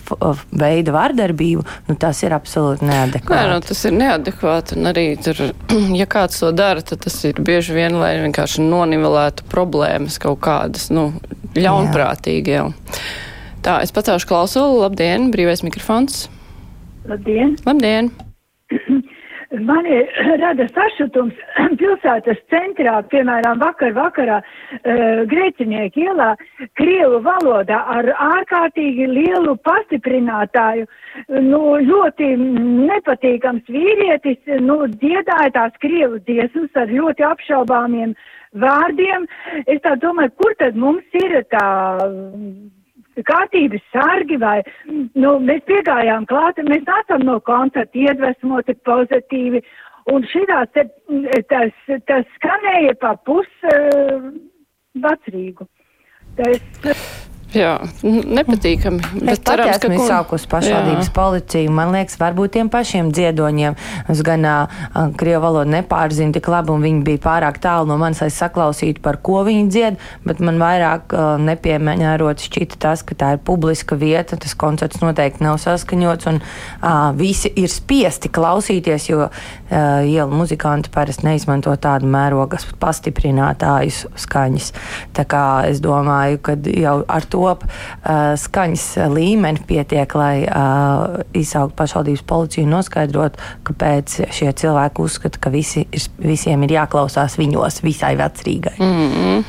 veida 0.52 0.96
vardarbību, 0.96 1.66
nu, 1.90 1.98
tas 2.00 2.22
ir 2.26 2.36
absolūti 2.38 2.88
neadekvāti. 2.88 3.38
Nē, 3.38 3.54
nu, 3.54 3.62
tas 3.66 3.84
ir 3.88 3.96
neadekvāti. 3.98 4.78
Un 4.78 4.92
arī 4.92 5.08
tur, 5.22 5.42
ja 6.02 6.10
kāds 6.10 6.42
to 6.44 6.52
dara, 6.56 6.84
tad 6.86 7.06
tas 7.06 7.18
ir 7.30 7.40
bieži 7.44 7.78
vien, 7.78 8.00
lai 8.02 8.16
vienkārši 8.24 8.66
nonivelētu 8.66 9.48
problēmas 9.52 10.20
kaut 10.22 10.42
kādas, 10.46 10.90
nu, 10.94 11.10
ļaunprātīgi 11.58 12.58
jau. 12.58 12.68
Tā, 13.68 13.82
es 13.84 13.92
pacēlu 13.92 14.24
klausulu. 14.24 14.78
Labdien, 14.86 15.26
brīvais 15.34 15.60
mikrofons. 15.60 16.30
Labdien! 17.10 17.58
Labdien! 17.68 18.14
Man 19.68 19.90
ir 19.92 20.08
rada 20.40 20.70
sašutums 20.72 21.36
pilsētas 21.82 22.40
centrā, 22.54 22.94
piemēram, 23.12 23.60
vakar 23.60 23.92
vakarā 23.98 24.38
uh, 24.40 25.26
Grēcinieki 25.34 26.06
ielā, 26.06 26.30
Krievu 26.80 27.20
valodā 27.28 27.82
ar 27.92 28.08
ārkārtīgi 28.30 29.10
lielu 29.12 29.58
pastiprinātāju, 29.68 30.88
nu, 31.50 31.62
ļoti 31.92 32.32
nepatīkams 32.40 33.68
vīrietis, 33.68 34.40
nu, 34.64 34.80
dziedāja 34.96 35.52
tās 35.60 35.76
Krievu 35.84 36.24
dziesmas 36.24 36.84
ar 36.86 36.96
ļoti 36.96 37.28
apšaubāmiem 37.34 38.16
vārdiem. 38.64 39.28
Es 39.68 39.84
tā 39.84 40.00
domāju, 40.00 40.38
kur 40.40 40.56
tad 40.64 40.80
mums 40.80 41.20
ir 41.20 41.42
tā 41.52 41.68
kārtības 43.26 43.84
sargi 43.94 44.38
vai, 44.42 44.60
nu, 45.16 45.38
mēs 45.44 45.64
piegājām 45.70 46.28
klāt, 46.30 46.62
mēs 46.68 46.86
nācām 46.88 47.26
no 47.26 47.40
koncerta 47.48 47.98
iedvesmoti 47.98 48.78
pozitīvi, 48.88 49.64
un 50.14 50.28
šitās 50.32 50.70
te, 50.76 50.88
tas, 51.52 51.74
tas 52.10 52.28
skanēja 52.38 52.98
pa 53.02 53.16
pus 53.28 53.50
uh, 53.72 54.30
vecrīgu. 55.04 55.68
Tas, 56.38 56.62
Jā, 57.56 57.78
nepatīkami. 58.04 59.00
Es 59.32 59.40
pat 59.40 59.54
cerams, 59.54 59.78
esmu 59.78 59.88
ka- 59.88 59.98
izsaukus 60.04 60.46
pašvaldības 60.52 61.08
Jā. 61.08 61.14
policiju. 61.16 61.72
Man 61.72 61.94
liekas, 61.96 62.18
varbūt 62.20 62.52
tiem 62.58 62.68
pašiem 62.70 63.12
dziedoņiem 63.16 63.78
es 64.12 64.22
gan 64.28 64.44
uh, 64.44 64.68
krievu 65.16 65.46
valodu 65.46 65.72
nepārzinu 65.72 66.36
tik 66.36 66.50
labi, 66.52 66.74
un 66.76 66.84
viņi 66.84 67.06
bija 67.08 67.22
pārāk 67.24 67.62
tālu 67.64 67.88
no 67.88 67.96
manis, 68.02 68.20
lai 68.20 68.28
saklausītu, 68.36 69.00
par 69.06 69.22
ko 69.24 69.46
viņi 69.48 69.70
dzied, 69.72 70.00
bet 70.28 70.42
man 70.44 70.60
vairāk 70.60 71.16
uh, 71.16 71.38
nepiemērot 71.40 72.44
šķita 72.44 72.82
tas, 72.84 73.06
ka 73.08 73.16
tā 73.16 73.32
ir 73.38 73.40
publiska 73.48 73.96
vieta, 73.96 74.36
tas 74.36 74.52
koncerts 74.54 75.00
noteikti 75.00 75.46
nav 75.48 75.56
saskaņots, 75.64 76.28
un 76.34 76.42
uh, 76.42 77.16
visi 77.16 77.54
ir 77.56 77.72
spiesti 77.72 78.28
klausīties, 78.28 79.08
jo 79.14 79.30
uh, 79.30 80.04
ielu 80.04 80.28
muzikanti 80.36 80.92
parasti 80.92 81.30
neizmanto 81.30 81.72
tādu 81.80 82.12
mērogas 82.12 82.68
pastiprinātājus 82.84 84.04
skaņas. 84.20 84.74
Tā 85.16 85.24
kā 85.24 85.46
es 85.72 85.80
domāju, 85.80 86.44
ka 86.44 86.60
jau 86.76 87.00
ar 87.08 87.24
to 87.24 87.37
uh, 87.68 88.34
skaņas 88.40 88.86
līmeni 89.14 89.64
pietiek, 89.68 90.16
lai 90.18 90.44
uh, 90.48 91.22
izsaukt 91.38 91.76
pašvaldības 91.80 92.26
policiju 92.28 92.66
un 92.68 92.76
noskaidrot, 92.78 93.38
kāpēc 93.68 94.20
šie 94.34 94.52
cilvēki 94.64 95.04
uzskata, 95.06 95.40
ka 95.40 95.54
visi, 95.54 95.86
ir- 95.92 96.10
visiem 96.18 96.64
ir 96.68 96.76
jāklausās 96.80 97.38
viņos 97.40 97.82
visai 97.86 98.16
vecrīgai. 98.20 98.78
Mm 98.80 99.10
-hmm. 99.10 99.44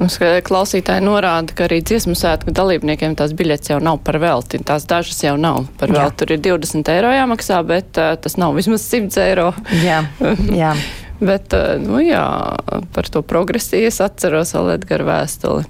Mums 0.00 0.16
klausītāji 0.48 1.02
norāda, 1.04 1.52
ka 1.52 1.66
arī 1.66 1.82
dziesmu 1.84 2.14
svētku 2.16 2.54
dalībniekiem 2.56 3.16
tās 3.20 3.34
biļetes 3.36 3.68
jau 3.74 3.80
nav 3.84 3.98
par 4.04 4.16
velti. 4.22 4.58
Tās 4.64 4.86
dažas 4.88 5.18
jau 5.22 5.36
nav 5.36 5.66
par 5.78 5.88
Jā. 5.92 5.94
velti. 5.98 6.16
Tur 6.16 6.32
ir 6.32 6.40
20 6.46 6.88
eiro 6.88 7.10
jāmaksā, 7.12 7.60
bet 7.66 8.00
uh, 8.00 8.14
tas 8.16 8.38
nav 8.40 8.54
vismaz 8.56 8.86
100 8.88 9.20
eiro. 9.26 9.52
Jā, 9.84 10.04
jā. 10.56 10.74
Bet, 11.20 11.52
uh, 11.52 11.76
nu 11.76 11.98
jā, 12.00 12.22
par 12.94 13.08
to 13.12 13.20
progresiju 13.20 13.90
es 13.90 14.00
atceros 14.00 14.54
vēl 14.56 14.70
Edgara 14.78 15.04
vēstuli. 15.04 15.66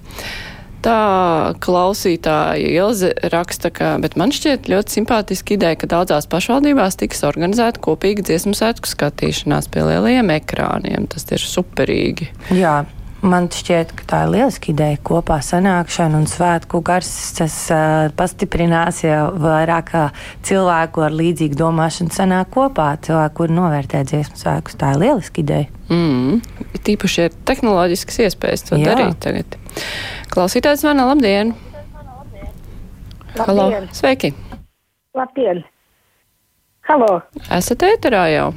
Tā 0.81 1.53
klausītāja 1.61 2.71
Ilze 2.73 3.11
raksta, 3.33 3.69
ka, 3.75 3.97
bet 4.01 4.15
man 4.17 4.33
šķiet 4.33 4.71
ļoti 4.73 4.97
simpātiski 4.97 5.59
ideja, 5.59 5.77
ka 5.77 5.91
daudzās 5.91 6.29
pašvaldībās 6.31 6.97
tiks 7.01 7.21
organizēta 7.29 7.83
kopīga 7.85 8.25
dziesmu 8.25 8.55
svētku 8.57 8.89
skatīšanās 8.89 9.69
pie 9.73 9.85
lielajiem 9.85 10.33
ekrāniem. 10.39 11.05
Tas 11.13 11.29
ir 11.37 11.45
superīgi. 11.45 12.31
Jā, 12.57 12.79
man 13.21 13.51
šķiet, 13.53 13.93
ka 13.99 14.07
tā 14.09 14.21
ir 14.25 14.33
lieliska 14.35 14.71
ideja. 14.73 15.01
Kopā 15.05 15.41
sanākšana 15.45 16.17
un 16.23 16.25
svētku 16.31 16.81
gars 16.85 17.11
tas 17.37 17.57
uh, 17.75 18.09
pastiprinās, 18.17 19.03
ja 19.05 19.27
vairāk 19.37 19.93
ā, 19.97 20.07
cilvēku 20.49 21.05
ar 21.05 21.17
līdzīgu 21.17 21.61
domāšanu 21.61 22.15
sanāk 22.17 22.55
kopā. 22.57 22.95
Cilvēku, 23.05 23.43
kur 23.43 23.53
novērtē 23.53 24.01
dziesmu 24.09 24.41
svētkus, 24.41 24.81
tā 24.81 24.95
ir 24.95 25.05
lieliska 25.05 25.45
ideja. 25.45 25.69
Mm. 25.91 26.41
Tīpaši 26.87 27.27
ir 27.27 27.37
tehnoloģiskas 27.49 28.23
iespējas 28.29 28.69
to 28.71 28.81
Jā. 28.81 28.95
darīt 28.95 29.21
tagad. 29.21 29.61
Klausītājs 30.31 30.85
man 30.87 31.01
labdien! 31.03 31.49
Halo! 33.35 33.65
Sveiki! 33.91 34.31
Labdien! 35.19 35.65
Halo! 36.87 37.17
Esat 37.57 37.83
ēterā 37.89 38.29
jau? 38.31 38.51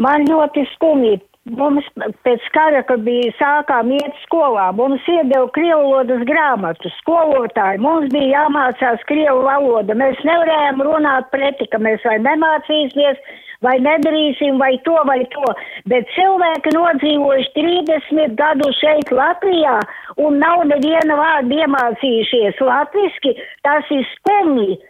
Man 0.00 0.24
ļoti 0.28 0.64
skumji. 0.72 1.18
Mums 1.56 1.84
pēc 2.26 2.46
kara, 2.50 2.80
kad 2.88 3.04
bija 3.06 3.28
sākām 3.38 3.92
iet 3.94 4.16
skolā, 4.24 4.64
mums 4.74 5.04
iedeva 5.06 5.46
krievu 5.54 5.92
valodas 5.92 6.24
grāmatu 6.26 6.90
skolotāji. 6.96 7.78
Mums 7.84 8.08
bija 8.10 8.40
jāmācās 8.40 9.04
krievu 9.06 9.44
valoda. 9.44 9.94
Mēs 9.94 10.18
nevarējām 10.26 10.82
runāt 10.88 11.28
preti, 11.30 11.68
ka 11.70 11.78
mēs 11.78 12.02
vai 12.08 12.16
nemācīsimies, 12.24 13.20
vai 13.64 13.76
nedarīsim, 13.84 14.58
vai 14.60 14.74
to, 14.86 14.96
vai 15.08 15.20
to. 15.32 15.44
Bet 15.90 16.08
cilvēki 16.16 16.74
nodzīvojuši 16.76 17.52
30 17.58 18.34
gadu 18.38 18.72
šeit 18.80 19.12
Latvijā 19.14 19.78
un 20.22 20.40
nav 20.42 20.64
neviena 20.70 21.18
vārda 21.20 21.62
iemācījušies 21.64 22.60
latviski. 22.64 23.36
Tas 23.66 23.88
ir 23.94 24.04
skumji. 24.16 24.80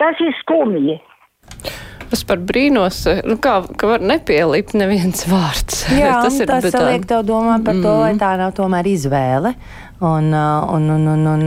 Tas 0.00 0.20
ir 0.24 0.34
skumji. 0.40 0.98
Es 2.10 2.24
par 2.26 2.40
brīnos, 2.42 3.04
nu 3.22 3.36
kā, 3.38 3.60
ka 3.78 3.86
var 3.92 4.02
nepielikt 4.02 4.72
neviens 4.74 5.22
vārds. 5.30 5.84
Jā, 6.00 6.16
tas 6.24 6.40
ir 6.42 6.50
tas 6.50 6.64
bet 6.66 6.74
tā- 6.74 6.88
liek 6.88 7.06
tev 7.06 7.22
domāt 7.28 7.62
par 7.66 7.78
to, 7.78 7.92
vai 8.02 8.16
tā 8.18 8.32
nav 8.40 8.56
tomēr 8.58 8.88
izvēle. 8.90 9.54
Un, 10.00 10.32
un, 10.32 10.86
un, 10.88 11.06
un, 11.12 11.26
un 11.28 11.42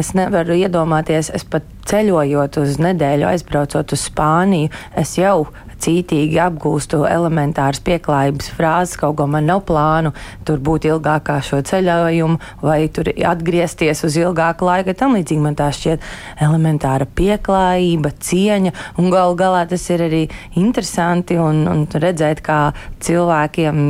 es 0.00 0.14
nevaru 0.16 0.56
iedomāties, 0.56 1.28
es 1.36 1.44
pat 1.44 1.66
ceļojot 1.90 2.56
uz 2.62 2.78
nedēļu, 2.80 3.26
aizbraucot 3.28 3.92
uz 3.92 4.06
Spāniju, 4.08 4.72
es 4.96 5.12
jau 5.20 5.50
cītīgi 5.84 6.38
apgūstu 6.42 7.02
elementāras 7.08 7.80
pieklājības 7.86 8.50
frāzes, 8.56 8.98
kaut 9.00 9.18
ko 9.20 9.28
man 9.30 9.48
nav 9.48 9.64
plānu 9.68 10.12
tur 10.48 10.60
būt 10.64 10.88
ilgākā 10.90 11.38
šo 11.44 11.60
ceļojumu 11.68 12.38
vai 12.64 12.80
tur 12.92 13.10
atgriezties 13.10 14.04
uz 14.06 14.18
ilgāku 14.20 14.68
laiku. 14.68 14.96
Tam 14.98 15.16
līdzīgi 15.16 15.44
man 15.44 15.58
tā 15.58 15.70
šķiet 15.74 16.04
elementāra 16.44 17.08
pieklājība, 17.18 18.14
cieņa 18.18 18.74
un 18.98 19.10
gal 19.14 19.36
galā 19.38 19.64
tas 19.70 19.88
ir 19.94 20.06
arī 20.08 20.22
interesanti 20.58 21.38
un, 21.40 21.64
un 21.70 21.84
redzēt, 21.88 22.42
kā 22.44 22.60
cilvēkiem, 23.04 23.84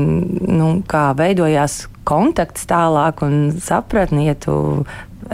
nu, 0.49 0.73
kā 0.89 1.11
veidojās 1.19 1.87
kontakts 2.09 2.65
tālāk 2.69 3.21
un 3.27 3.51
sapratni, 3.61 4.29
ja 4.31 4.37
tu 4.39 4.55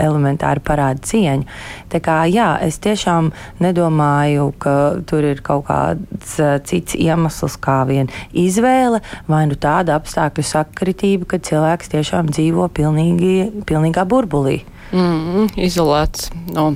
elementāri 0.00 0.62
parāda 0.64 1.02
cieņu. 1.04 1.46
Tā 1.92 2.00
kā 2.04 2.18
jā, 2.30 2.50
es 2.64 2.80
tiešām 2.84 3.32
nedomāju, 3.64 4.50
ka 4.58 4.76
tur 5.08 5.26
ir 5.30 5.42
kaut 5.44 5.66
kāds 5.70 6.36
cits 6.68 6.98
iemesls 6.98 7.56
kā 7.62 7.82
vien 7.88 8.10
izvēle, 8.30 9.02
vai 9.30 9.44
nu 9.50 9.58
tāda 9.60 9.98
apstākļu 9.98 10.46
sakritība, 10.46 11.28
ka 11.34 11.42
cilvēks 11.42 11.92
tiešām 11.94 12.32
dzīvo 12.34 12.68
pilnīgi, 12.74 13.64
pilnīgā 13.68 14.06
burbulī. 14.08 14.62
Mm, 14.94 15.48
izolēts. 15.58 16.28
No. 16.54 16.74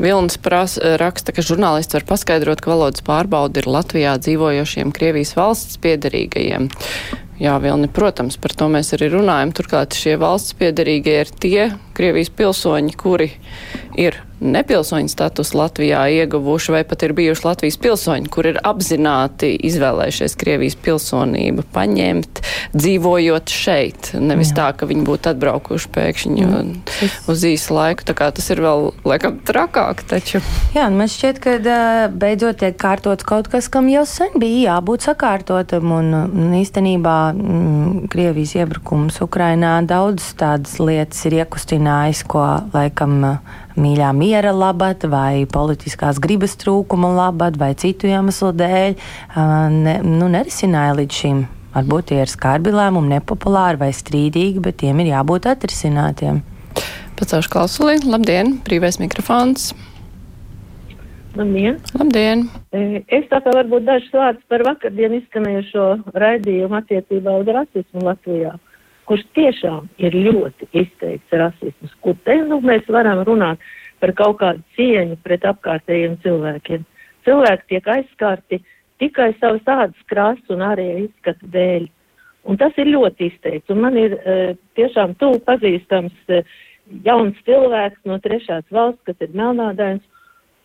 Vilnis 0.00 0.38
pras, 0.40 0.78
raksta, 0.80 1.34
ka 1.36 1.44
žurnālists 1.44 1.96
var 1.96 2.06
paskaidrot, 2.08 2.62
ka 2.62 2.72
valodas 2.72 3.04
pārbauda 3.04 3.60
ir 3.60 3.68
Latvijā 3.68 4.14
dzīvojošiem 4.22 4.94
Krievijas 4.96 5.34
valsts 5.36 5.80
piedarīgajiem. 5.82 6.70
Jā, 7.40 7.54
Vilni, 7.56 7.88
protams, 7.88 8.36
par 8.36 8.52
to 8.52 8.66
mēs 8.68 8.92
arī 8.92 9.06
runājam. 9.14 9.54
Turklāt 9.56 9.96
šie 9.96 10.18
valsts 10.20 10.52
piedarīgie 10.60 11.14
ir 11.22 11.30
tie 11.40 11.62
Krievijas 11.96 12.28
pilsoņi, 12.36 12.92
kuri 13.00 13.30
ir 13.96 14.18
nepilsoņu 14.40 15.10
status 15.12 15.52
Latvijā 15.54 16.02
ieguvuši 16.22 16.74
vai 16.74 16.82
pat 16.88 17.04
ir 17.04 17.14
bijuši 17.16 17.46
Latvijas 17.46 17.78
pilsoņi, 17.80 18.30
kur 18.32 18.48
ir 18.50 18.60
apzināti 18.66 19.52
izvēlējušies 19.68 20.36
Krievijas 20.40 20.76
pilsonību 20.80 21.66
paņemt, 21.74 22.42
dzīvojot 22.74 23.52
šeit. 23.52 24.12
Nevis 24.20 24.52
Jā. 24.54 24.56
tā, 24.60 24.68
ka 24.80 24.88
viņi 24.90 25.04
būtu 25.06 25.32
atbraukuši 25.34 25.92
pēkšņi 25.94 26.46
mm. 26.46 26.72
uz 27.30 27.44
īsu 27.46 27.76
laiku. 27.76 28.06
Tā 28.08 28.16
kā 28.16 28.30
tas 28.34 28.48
ir 28.52 28.62
vēl, 28.64 28.90
laikam, 29.06 29.38
trakāk 29.46 30.04
taču. 30.10 30.42
Jā, 30.76 30.88
nu, 30.90 31.00
man 31.02 31.10
šķiet, 31.12 31.40
ka 31.44 31.56
beidzot 32.12 32.62
tiek 32.62 32.76
kārtots 32.80 33.26
kaut 33.28 33.50
kas, 33.52 33.68
kam 33.72 33.90
jau 33.92 34.06
sen 34.08 34.36
bija 34.40 34.76
jābūt 34.76 35.08
sakārtotam. 35.10 35.92
Un, 36.00 36.12
un 36.16 36.54
īstenībā 36.60 37.16
m, 37.34 38.06
Krievijas 38.10 38.56
iebrukums 38.58 39.20
Ukrainā 39.24 39.78
daudz 39.86 40.32
tādas 40.40 40.78
lietas 40.80 41.24
ir 41.28 41.40
iekustinājis, 41.42 42.24
ko 42.30 42.46
laikam 42.74 43.20
mīļā 43.78 44.10
miera 44.16 44.52
labad, 44.54 45.04
vai 45.10 45.46
politiskās 45.50 46.20
gribas 46.22 46.56
trūkuma 46.60 47.10
labad, 47.14 47.58
vai 47.60 47.72
citu 47.78 48.10
iemeslu 48.10 48.52
dēļ, 48.56 48.96
ne, 49.76 49.96
nu, 50.06 50.30
nerisināja 50.32 50.96
līdz 50.98 51.20
šim. 51.22 51.42
Varbūt 51.74 52.10
tie 52.10 52.22
ir 52.24 52.30
skarbi 52.30 52.72
lēmumi, 52.74 53.14
nepopulāri 53.14 53.78
vai 53.78 53.92
strīdīgi, 53.94 54.62
bet 54.64 54.80
tiem 54.82 55.04
ir 55.04 55.12
jābūt 55.12 55.46
atrisinātiem. 55.52 56.42
Pacaušu 57.20 57.52
klausulī, 57.52 58.00
labdien, 58.06 58.56
brīvais 58.66 58.98
mikrofons. 58.98 59.70
Labdien! 61.38 61.76
Labdien. 61.94 62.48
Es 62.74 63.28
tā 63.30 63.38
kā 63.44 63.52
varbūt 63.54 63.86
dažus 63.86 64.10
vārdus 64.16 64.48
par 64.50 64.64
vakardien 64.66 65.14
izskanējušo 65.20 65.86
raidījumu 66.18 66.80
attiecībā 66.80 67.36
uz 67.38 67.52
rasismu 67.54 68.02
Latvijā 68.08 68.56
kurš 69.10 69.24
tiešām 69.34 69.88
ir 69.98 70.14
ļoti 70.14 70.68
izteikts 70.70 71.34
rasisms, 71.34 71.94
kur 72.04 72.14
te 72.22 72.36
nu 72.46 72.60
mēs 72.62 72.86
varam 72.94 73.24
runāt 73.26 73.62
par 74.00 74.12
kaut 74.14 74.38
kādu 74.38 74.62
cieņu 74.76 75.18
pret 75.24 75.46
apkārtējiem 75.50 76.14
cilvēkiem. 76.22 76.84
Cilvēki 77.26 77.66
tiek 77.72 77.88
aizskārti 77.96 78.60
tikai 79.02 79.32
savas 79.40 79.66
ādas 79.66 80.06
krāsas 80.12 80.54
un 80.54 80.62
ārējā 80.62 81.00
izskata 81.08 81.50
dēļ. 81.56 81.88
Un 82.48 82.60
tas 82.60 82.78
ir 82.80 82.92
ļoti 82.94 83.32
izteikts. 83.32 83.72
Un 83.74 83.82
man 83.82 83.98
ir 83.98 84.14
uh, 84.14 84.54
tiešām 84.78 85.18
tuvu 85.20 85.42
pazīstams 85.44 86.32
uh, 86.32 86.54
jauns 87.04 87.42
cilvēks 87.48 88.06
no 88.08 88.16
trešās 88.22 88.64
valsts, 88.70 89.02
kas 89.10 89.18
ir 89.26 89.34
melnādains. 89.34 90.06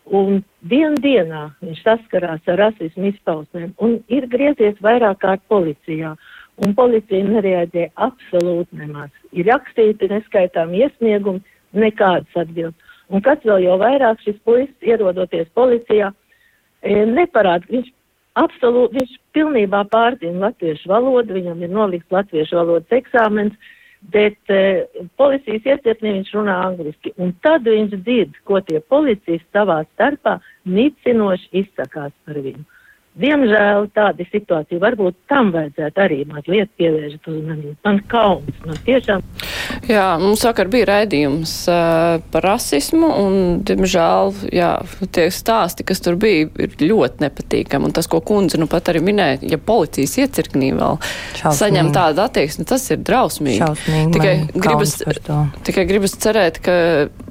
Un 0.06 0.44
dien 0.62 0.94
dienā 1.02 1.48
viņš 1.66 1.82
saskarās 1.82 2.46
ar 2.46 2.62
rasismu 2.62 3.10
izpausmēm 3.10 3.74
un 3.82 3.98
ir 4.06 4.30
griezies 4.30 4.78
vairāk 4.78 5.18
kārt 5.26 5.42
policijā. 5.50 6.14
Uh, 6.14 6.34
un 6.64 6.74
policija 6.76 7.24
nereaģē 7.26 7.90
absolūti 8.06 8.80
nemaz. 8.80 9.12
Ir 9.36 9.48
rakstīti 9.50 10.08
neskaitām 10.12 10.72
iesniegumi, 10.76 11.42
nekādas 11.76 12.42
atbildes. 12.44 12.94
Un 13.12 13.22
kas 13.22 13.42
vēl 13.46 13.66
jau 13.66 13.76
vairāk 13.78 14.22
šis 14.24 14.38
puisis, 14.46 14.74
ierodoties 14.82 15.46
policijā, 15.54 16.10
e, 16.82 17.04
neparāda, 17.06 17.68
viņš 17.70 17.92
absolūti, 18.40 18.98
viņš 18.98 19.16
pilnībā 19.36 19.84
pārzina 19.92 20.48
latviešu 20.48 20.90
valodu, 20.90 21.36
viņam 21.36 21.62
ir 21.62 21.72
nolikts 21.72 22.12
latviešu 22.12 22.58
valodas 22.58 22.96
eksāmens, 22.98 23.54
bet 24.12 24.52
e, 24.52 24.86
policijas 25.20 25.68
iecirknī 25.76 26.16
viņš 26.18 26.32
runā 26.34 26.56
angliski. 26.66 27.12
Un 27.22 27.32
tad 27.46 27.68
viņš 27.68 27.94
dzird, 28.00 28.40
ko 28.48 28.60
tie 28.66 28.80
policisti 28.80 29.46
savā 29.54 29.82
starpā 29.92 30.38
nicinoši 30.64 31.62
izsakās 31.62 32.14
par 32.26 32.42
viņu. 32.42 32.64
Diemžēl 33.16 33.86
tāda 33.96 34.24
situācija 34.28 34.80
varbūt 34.82 35.16
tam 35.30 35.48
vajadzētu 35.54 36.02
arī 36.04 36.18
mazliet 36.28 36.68
pievērst 36.76 37.28
uzmanību. 37.32 37.76
Man 37.86 38.02
kauns, 38.12 38.58
man 38.66 38.76
tiešām. 38.84 39.24
Jā, 39.86 40.04
mums 40.20 40.42
vakar 40.46 40.70
bija 40.72 40.88
raidījums 40.88 41.52
uh, 41.70 42.16
par 42.32 42.46
rasismu, 42.46 43.08
un, 43.22 43.36
diemžēl, 43.66 44.32
jā, 44.54 44.70
tie 45.14 45.26
stāsti, 45.34 45.84
kas 45.86 46.02
tur 46.04 46.16
bija, 46.20 46.48
ir 46.62 46.76
ļoti 46.80 47.24
nepatīkami. 47.26 47.88
Un 47.88 47.94
tas, 47.96 48.08
ko 48.10 48.22
kundze 48.24 48.60
nu 48.60 48.68
pat 48.70 48.90
arī 48.92 49.02
minēja, 49.06 49.40
ja 49.52 49.60
policijas 49.60 50.16
iecirknī 50.24 50.72
vēl 50.76 50.98
Šausmīgi. 51.02 51.54
saņem 51.60 51.92
tādu 51.96 52.24
attieksmi, 52.24 52.66
tas 52.68 52.88
ir 52.94 53.02
drausmīgi. 53.06 53.60
Šausmīgi. 53.62 54.16
Tikai 54.16 54.34
gribas, 54.54 54.96
tikai 55.68 55.86
gribas 55.90 56.16
cerēt, 56.24 56.60
ka 56.64 56.76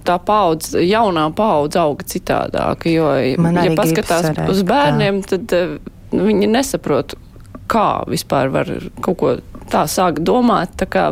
tā 0.05 0.19
paudze, 0.21 0.83
jaunā 0.85 1.27
paudze 1.35 1.81
auga 1.81 2.07
citādāk, 2.07 2.87
jo, 2.91 3.09
ja 3.17 3.75
paskatās 3.77 4.29
cerēt, 4.29 4.49
uz 4.53 4.63
bērniem, 4.67 5.21
tad 5.25 5.57
nu, 6.13 6.27
viņi 6.29 6.51
nesaprot, 6.53 7.17
kā 7.71 7.89
vispār 8.09 8.51
var 8.53 8.69
kaut 9.01 9.19
ko 9.19 9.35
tā 9.71 9.85
sāk 9.91 10.21
domāt, 10.25 10.75
tā 10.79 10.87
kā 10.89 11.05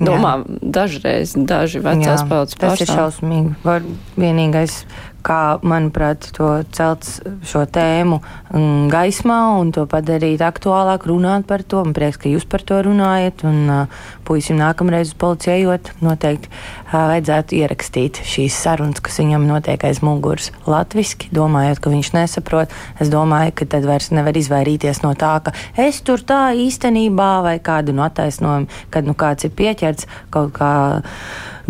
domā 0.00 0.32
Jā. 0.40 0.58
dažreiz 0.78 1.34
daži 1.36 1.82
vecās 1.84 2.24
paudzes 2.28 2.58
pārstāvji. 2.60 2.86
Tas 2.86 2.86
ir 2.86 2.92
šausmīgi. 2.92 3.54
Var 3.66 3.86
vienīgais 4.16 4.78
kā, 5.26 5.58
manuprāt, 5.66 6.28
to 6.36 6.50
celt 6.76 7.06
šo 7.46 7.64
tēmu 7.72 8.20
mm, 8.20 8.86
gaismā 8.92 9.38
un 9.60 9.72
to 9.74 9.86
padarīt 9.90 10.42
aktuālāk, 10.44 11.08
runāt 11.10 11.46
par 11.48 11.64
to. 11.66 11.82
Man 11.86 11.94
prieks, 11.96 12.20
ka 12.22 12.30
jūs 12.30 12.46
par 12.48 12.62
to 12.66 12.78
runājat. 12.86 13.42
Un 13.48 13.72
uh, 13.72 14.04
puisim 14.26 14.58
nākamreiz 14.60 15.10
uz 15.10 15.18
policiju 15.18 15.54
ejot, 15.56 15.90
noteikti 16.04 16.50
uh, 16.50 17.08
vajadzētu 17.12 17.58
ierakstīt 17.60 18.22
šīs 18.26 18.58
sarunas, 18.66 19.02
kas 19.04 19.18
viņam 19.22 19.48
notiek 19.48 19.88
aiz 19.88 20.02
muguras 20.06 20.52
latviski, 20.68 21.30
domājot, 21.34 21.82
ka 21.82 21.92
viņš 21.94 22.12
nesaprot. 22.16 22.74
Es 23.02 23.10
domāju, 23.12 23.54
ka 23.58 23.70
tad 23.76 23.88
vairs 23.88 24.12
nevar 24.14 24.38
izvairīties 24.38 25.02
no 25.04 25.14
tā, 25.18 25.34
ka 25.46 25.54
es 25.80 26.00
tur 26.06 26.22
tā 26.22 26.48
īstenībā 26.56 27.32
vai 27.46 27.58
kādu 27.62 27.96
no 27.96 28.06
attaisnojumu, 28.06 28.70
kad 28.94 29.08
nu 29.08 29.16
kāds 29.18 29.48
ir 29.48 29.54
pieķerts 29.58 30.10
kaut 30.34 30.54
kā 30.56 30.72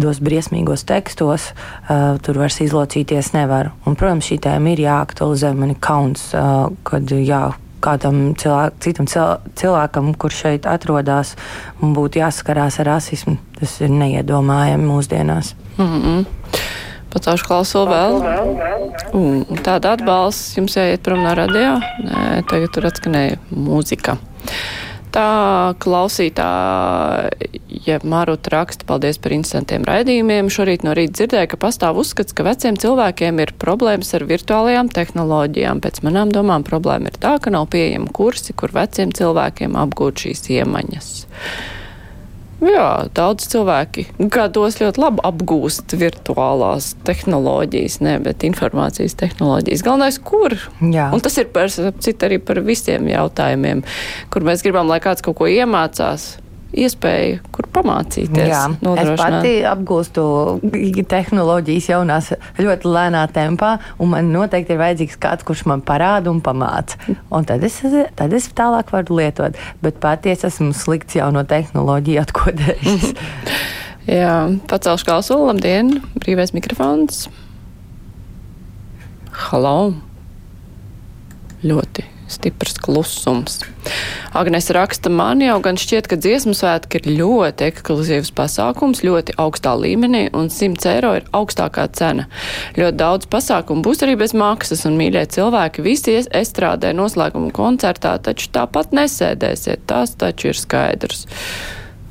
dos 0.00 0.20
briesmīgos 0.20 0.84
tekstos, 0.88 1.50
uh, 1.88 2.16
tur 2.22 2.40
vairs 2.42 2.60
izlocīties 2.64 3.32
nevar. 3.36 3.72
Un, 3.86 3.96
protams, 3.98 4.28
šī 4.28 4.40
tēma 4.46 4.74
ir 4.74 4.84
jāaktualizē. 4.86 5.52
Man 5.56 5.74
ir 5.74 5.80
kauns, 5.82 6.28
uh, 6.36 6.68
kad 6.86 7.10
jā, 7.10 7.42
kādam 7.84 8.34
cilvēk, 8.38 8.80
citam 8.84 9.08
cilvēkam, 9.08 10.14
kurš 10.18 10.42
šeit 10.44 10.70
atrodas, 10.70 11.34
būtu 11.80 12.22
jāskarās 12.22 12.80
ar 12.82 12.92
rasismu. 12.94 13.36
Tas 13.60 13.78
ir 13.80 13.92
neiedomājami 13.92 14.90
mūsdienās. 14.90 15.54
Mm 15.76 15.86
-hmm. 15.92 16.26
Pacaušu 17.12 17.46
klausulu 17.46 17.86
vēl. 17.90 18.18
Un 19.16 19.44
tāda 19.64 19.94
atbalsts 19.96 20.56
jums 20.56 20.76
jāiet 20.76 21.00
prom 21.02 21.22
no 21.22 21.34
radio. 21.34 21.78
Nē, 22.04 22.42
tagad 22.50 22.72
tur 22.74 22.88
atskanēja 22.90 23.38
mūzika 23.50 24.18
tā 25.16 25.72
klausītāja 25.82 27.30
Maruta 28.04 28.50
raksta, 28.52 28.84
paldies 28.88 29.18
par 29.22 29.32
interesantiem 29.36 29.86
raidījumiem. 29.86 30.50
Šorīt 30.52 30.84
no 30.86 30.92
rīta 30.96 31.14
dzirdēju, 31.20 31.48
ka 31.52 31.60
pastāv 31.66 32.00
uzskats, 32.02 32.34
ka 32.36 32.42
veciem 32.46 32.74
cilvēkiem 32.80 33.40
ir 33.44 33.54
problēmas 33.62 34.12
ar 34.18 34.26
virtuālajām 34.28 34.88
tehnoloģijām. 34.92 35.80
Pēc 35.84 35.96
manām 36.06 36.28
domām 36.34 36.62
problēma 36.66 37.04
ir 37.12 37.16
tā, 37.22 37.34
ka 37.42 37.48
nav 37.54 37.64
pieejama 37.72 38.10
kursi, 38.16 38.52
kur 38.58 38.70
veciem 38.76 39.08
cilvēkiem 39.16 39.78
apgūt 39.86 40.14
šīs 40.26 40.42
iemaņas. 40.58 41.08
Jā, 42.64 43.08
daudz 43.12 43.50
cilvēki 43.52 44.06
gados 44.32 44.78
ļoti 44.80 45.00
labi 45.02 45.20
apgūst 45.28 45.92
virtuālās 46.00 46.94
tehnoloģijas, 47.04 47.98
ne, 48.04 48.14
bet 48.24 48.46
informācijas 48.48 49.16
tehnoloģijas. 49.20 49.84
Galvenais, 49.84 50.16
kur? 50.24 50.56
Jā. 50.80 51.10
Un 51.12 51.20
tas 51.24 51.36
ir 51.36 51.50
par 51.52 51.68
citu 51.68 52.28
arī 52.28 52.40
par 52.40 52.62
visiem 52.64 53.10
jautājumiem, 53.12 53.84
kur 54.32 54.48
mēs 54.48 54.64
gribam, 54.64 54.88
lai 54.88 55.02
kāds 55.04 55.24
kaut 55.26 55.36
ko 55.42 55.50
iemācās. 55.52 56.36
Iespēja, 56.74 57.40
kur 57.54 57.68
pamācīties. 57.72 58.48
Jā, 58.50 58.62
es 58.98 59.10
pati 59.18 59.52
apgūstu 59.68 60.24
tehnoloģijas 61.10 61.90
jaunās 61.92 62.32
ļoti 62.58 62.90
lēnā 62.90 63.22
tempā, 63.34 63.76
un 64.02 64.12
man 64.14 64.32
noteikti 64.34 64.74
ir 64.74 64.82
vajadzīgs 64.82 65.18
kāds, 65.22 65.46
kurš 65.46 65.66
man 65.70 65.84
parāda 65.86 66.32
un 66.32 66.42
pamāca. 66.44 66.98
Un 67.30 67.46
tad 67.48 67.64
es, 67.66 67.78
tad 68.18 68.34
es 68.36 68.48
tālāk 68.56 68.90
varu 68.94 69.20
lietot, 69.20 69.58
bet 69.84 70.00
patiesi 70.02 70.48
esmu 70.50 70.72
slikts 70.76 71.18
jauno 71.18 71.46
tehnoloģiju 71.46 72.24
atkodējis. 72.24 73.14
Jā, 74.06 74.34
pacelšu 74.70 75.08
klausulu, 75.08 75.48
labdien, 75.50 75.96
brīvais 76.22 76.54
mikrofons. 76.54 77.26
Halo! 79.46 79.78
Ļoti 81.66 82.15
stiprs 82.30 82.76
klusums. 82.82 83.60
Agnēs 84.36 84.68
raksta, 84.74 85.10
man 85.12 85.40
jau 85.44 85.56
gan 85.64 85.78
šķiet, 85.80 86.08
ka 86.10 86.18
dziesmu 86.20 86.54
svētki 86.56 87.00
ir 87.00 87.08
ļoti 87.20 87.68
ekskluzīvs 87.70 88.32
pasākums, 88.36 89.04
ļoti 89.06 89.36
augstā 89.42 89.76
līmenī, 89.78 90.26
un 90.36 90.50
100 90.52 90.90
eiro 90.96 91.14
ir 91.20 91.28
augstākā 91.36 91.86
cena. 91.96 92.26
Ļoti 92.78 93.00
daudz 93.00 93.30
pasākumu 93.32 93.86
būs 93.86 94.02
arī 94.06 94.18
bez 94.20 94.34
maksas, 94.36 94.84
un 94.88 94.98
mīļie 94.98 95.26
cilvēki 95.38 95.86
visi 95.86 96.18
estrādē 96.26 96.92
noslēguma 96.96 97.54
koncertā, 97.56 98.16
taču 98.18 98.50
tāpat 98.54 98.94
nesēdēsiet, 98.96 99.86
tas 99.86 100.16
taču 100.18 100.52
ir 100.52 100.60
skaidrs. 100.60 101.26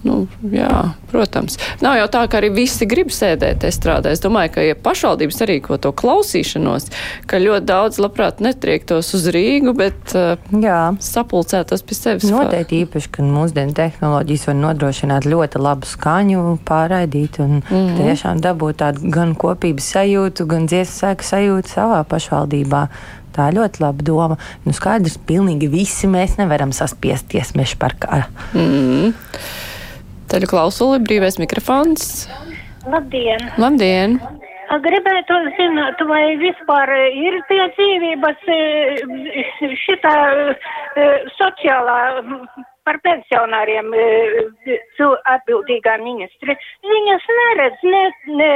Nu, 0.05 0.27
jā, 0.53 0.93
protams. 1.09 1.57
Nav 1.81 1.97
jau 1.97 2.05
tā, 2.13 2.21
ka 2.29 2.37
arī 2.37 2.51
visi 2.53 2.85
grib 2.89 3.09
sēdēt 3.13 3.63
estrādē. 3.65 4.11
Es 4.13 4.21
domāju, 4.21 4.51
ka, 4.53 4.65
ja 4.65 4.77
pašvaldības 4.77 5.41
arī 5.41 5.55
ko 5.65 5.79
to 5.81 5.89
klausīšanos, 5.97 6.91
ka 7.25 7.41
ļoti 7.41 7.65
daudz 7.65 7.97
labprāt 8.03 8.43
netriektos 8.45 9.09
uz 9.17 9.25
Rīgu, 9.33 9.73
bet 9.77 10.13
uh, 10.13 10.37
jā. 10.61 10.93
sapulcētos 11.01 11.81
pie 11.87 11.97
sevis. 11.97 12.29
Noteikti 12.29 12.83
īpaši, 12.85 13.11
ka 13.17 13.25
mūsdienu 13.25 13.73
tehnoloģijas 13.81 14.47
var 14.51 14.59
nodrošināt 14.61 15.29
ļoti 15.31 15.65
labu 15.65 15.89
skaņu, 15.89 16.45
pārraidīt 16.69 17.41
un 17.41 17.57
mm 17.57 17.65
-hmm. 17.65 17.97
tiešām 17.97 18.45
dabūt 18.45 18.83
tādu 18.85 19.09
gan 19.09 19.33
kopības 19.33 19.89
sajūtu, 19.95 20.45
gan 20.45 20.69
dziesmu 20.69 21.01
sēku 21.01 21.31
sajūtu 21.33 21.77
savā 21.79 22.03
pašvaldībā. 22.05 22.87
Tā 23.35 23.49
ir 23.49 23.57
ļoti 23.57 23.81
laba 23.83 24.03
doma. 24.05 24.37
Nu, 24.63 24.71
skaidrs, 24.75 25.17
pilnīgi 25.27 25.67
visi 25.67 26.07
mēs 26.07 26.37
nevaram 26.39 26.71
saspiesties 26.71 27.55
meža 27.55 27.75
parkā. 27.79 28.25
Mm 28.53 28.61
-hmm. 28.61 29.13
Ceļu 30.35 30.49
klausuli, 30.51 30.97
brīvais 30.99 31.37
mikrofons. 31.39 32.25
Labdien! 32.91 33.39
Labdien! 33.55 34.17
Gribētu 34.83 35.35
zināt, 35.55 36.01
vai 36.09 36.35
vispār 36.41 36.89
ir 37.07 37.37
pie 37.47 37.61
dzīvības 37.77 38.41
e, 38.51 38.57
šitā 39.85 40.15
e, 40.27 41.05
sociālā 41.37 41.99
par 42.83 42.99
pensionāriem 43.05 43.95
e, 43.95 44.07
atbildīgā 45.37 45.93
ministri. 46.03 46.57
Viņas 46.83 47.29
neredz 47.39 47.85
ne, 47.93 48.03
ne 48.41 48.51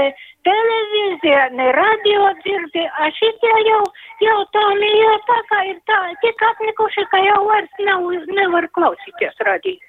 televīzijā, 0.49 1.45
ne 1.61 1.69
radio 1.79 2.33
dzirdi, 2.41 2.83
a 2.91 3.07
šitie 3.21 3.53
jau 3.69 3.85
jautājumi 4.25 4.91
jau 4.97 5.15
tā 5.31 5.39
kā 5.53 5.63
ir 5.71 5.79
tā, 5.87 6.01
tik 6.25 6.43
apnikuši, 6.51 7.07
ka 7.13 7.23
jau 7.23 7.39
vairs 7.47 7.85
nav, 7.87 8.09
nevar 8.41 8.67
klausīties 8.75 9.47
radio. 9.47 9.79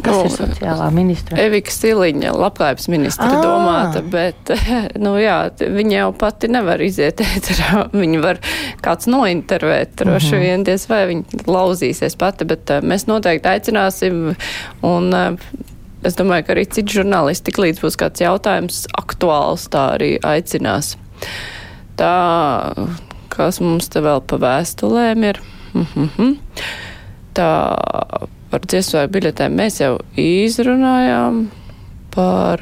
Kas 0.00 0.14
nu, 0.16 0.24
ir 0.24 0.32
sociālā 0.32 0.86
ministra? 0.94 1.36
Evika 1.42 1.72
Stiliņa, 1.72 2.30
labklājības 2.40 2.86
ministra 2.88 3.28
à. 3.28 3.40
domāta, 3.44 4.00
bet, 4.00 4.52
nu 5.04 5.12
jā, 5.20 5.36
viņa 5.60 5.98
jau 5.98 6.06
pati 6.16 6.48
nevar 6.48 6.80
iziet 6.80 7.20
ēterā. 7.20 7.84
Viņa 8.02 8.22
var 8.24 8.40
kāds 8.84 9.10
nointervēt, 9.12 9.92
droši 10.00 10.30
mm 10.30 10.38
-hmm. 10.38 10.46
vien, 10.46 10.64
diez 10.64 10.88
vai 10.88 11.02
viņa 11.10 11.44
lauzīsies 11.46 12.16
pati, 12.16 12.48
bet 12.48 12.72
uh, 12.72 12.80
mēs 12.80 13.06
noteikti 13.06 13.52
aicināsim 13.52 14.34
un 14.82 15.12
uh, 15.12 15.36
es 16.02 16.16
domāju, 16.16 16.46
ka 16.46 16.56
arī 16.56 16.66
citi 16.66 16.98
žurnālisti, 16.98 17.50
tik 17.50 17.60
līdz 17.62 17.84
būs 17.84 17.98
kāds 18.00 18.24
jautājums 18.24 18.86
aktuāls, 18.98 19.68
tā 19.68 19.92
arī 19.98 20.16
aicinās. 20.24 20.96
Tā, 22.00 22.16
kas 23.28 23.60
mums 23.60 23.92
te 23.92 24.00
vēl 24.00 24.24
pa 24.24 24.40
vēstulēm 24.40 25.24
ir? 25.24 25.40
Mm 25.74 25.86
-hmm. 26.16 26.36
Tā 27.34 27.50
Par 28.52 28.64
dziesmu 28.68 29.06
biļetēm 29.08 29.54
mēs 29.56 29.80
jau 29.80 29.96
izrunājām 30.20 31.46
par. 32.12 32.60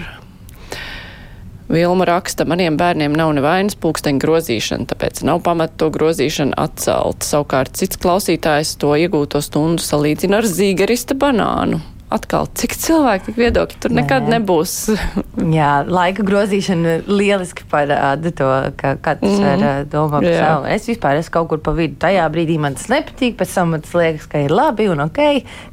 Vilma 1.71 2.03
raksta, 2.07 2.43
maniem 2.51 2.75
bērniem 2.75 3.15
nav 3.15 3.31
nevainas 3.37 3.77
pulksteņa 3.79 4.19
grozīšana, 4.25 4.89
tāpēc 4.91 5.21
nav 5.27 5.39
pamata 5.47 5.77
to 5.79 5.91
grozīšanu 5.95 6.57
atcelt. 6.59 7.23
Savukārt 7.23 7.79
cits 7.79 8.01
klausītājs 8.03 8.75
to 8.83 8.97
iegūto 8.99 9.39
stundu 9.43 9.83
salīdzina 9.83 10.41
ar 10.41 10.51
zīgerista 10.51 11.15
banānu 11.15 11.79
atkal, 12.15 12.49
cik 12.59 12.75
cilvēki, 12.81 13.31
tik 13.31 13.39
viedokļi 13.41 13.79
tur 13.83 13.95
nekad 13.95 14.27
Nē. 14.27 14.39
nebūs. 14.39 14.75
Jā, 15.59 15.71
laika 15.87 16.25
grozīšana 16.27 16.97
lieliski 17.09 17.67
parāda 17.71 18.33
to, 18.37 18.51
ka 18.81 18.97
katrs 19.03 19.39
mm 19.39 19.45
-hmm. 19.45 19.65
var 19.65 19.89
domāt 19.93 20.27
par 20.27 20.39
savu. 20.39 20.67
Es 20.67 20.89
vispār 20.91 21.21
esmu 21.21 21.37
kaut 21.39 21.49
kur 21.49 21.63
pa 21.65 21.75
vidu. 21.77 21.97
Tajā 22.03 22.27
brīdī 22.33 22.59
man 22.59 22.75
tas 22.75 22.89
nepatīk, 22.91 23.37
pēc 23.39 23.55
tam 23.55 23.75
man 23.77 23.87
tas 23.87 23.95
liekas, 23.95 24.27
ka 24.27 24.39
ir 24.39 24.51
labi 24.51 24.89
un 24.89 25.01
ok. 25.07 25.21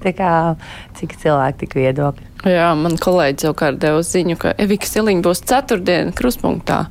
Tā 0.03 0.13
kā 0.13 0.31
cik 0.99 1.17
cilvēki, 1.21 1.57
tik 1.65 1.75
viedokļi. 1.75 2.27
Jā, 2.45 2.67
man 2.77 2.97
kolēģi 3.01 3.47
savukārt 3.47 3.79
deva 3.81 4.03
ziņu, 4.05 4.37
ka 4.41 4.51
Evika 4.61 4.87
Siliņa 4.89 5.23
būs 5.25 5.41
ceturtdien 5.49 6.11
kruspunktā. 6.17 6.83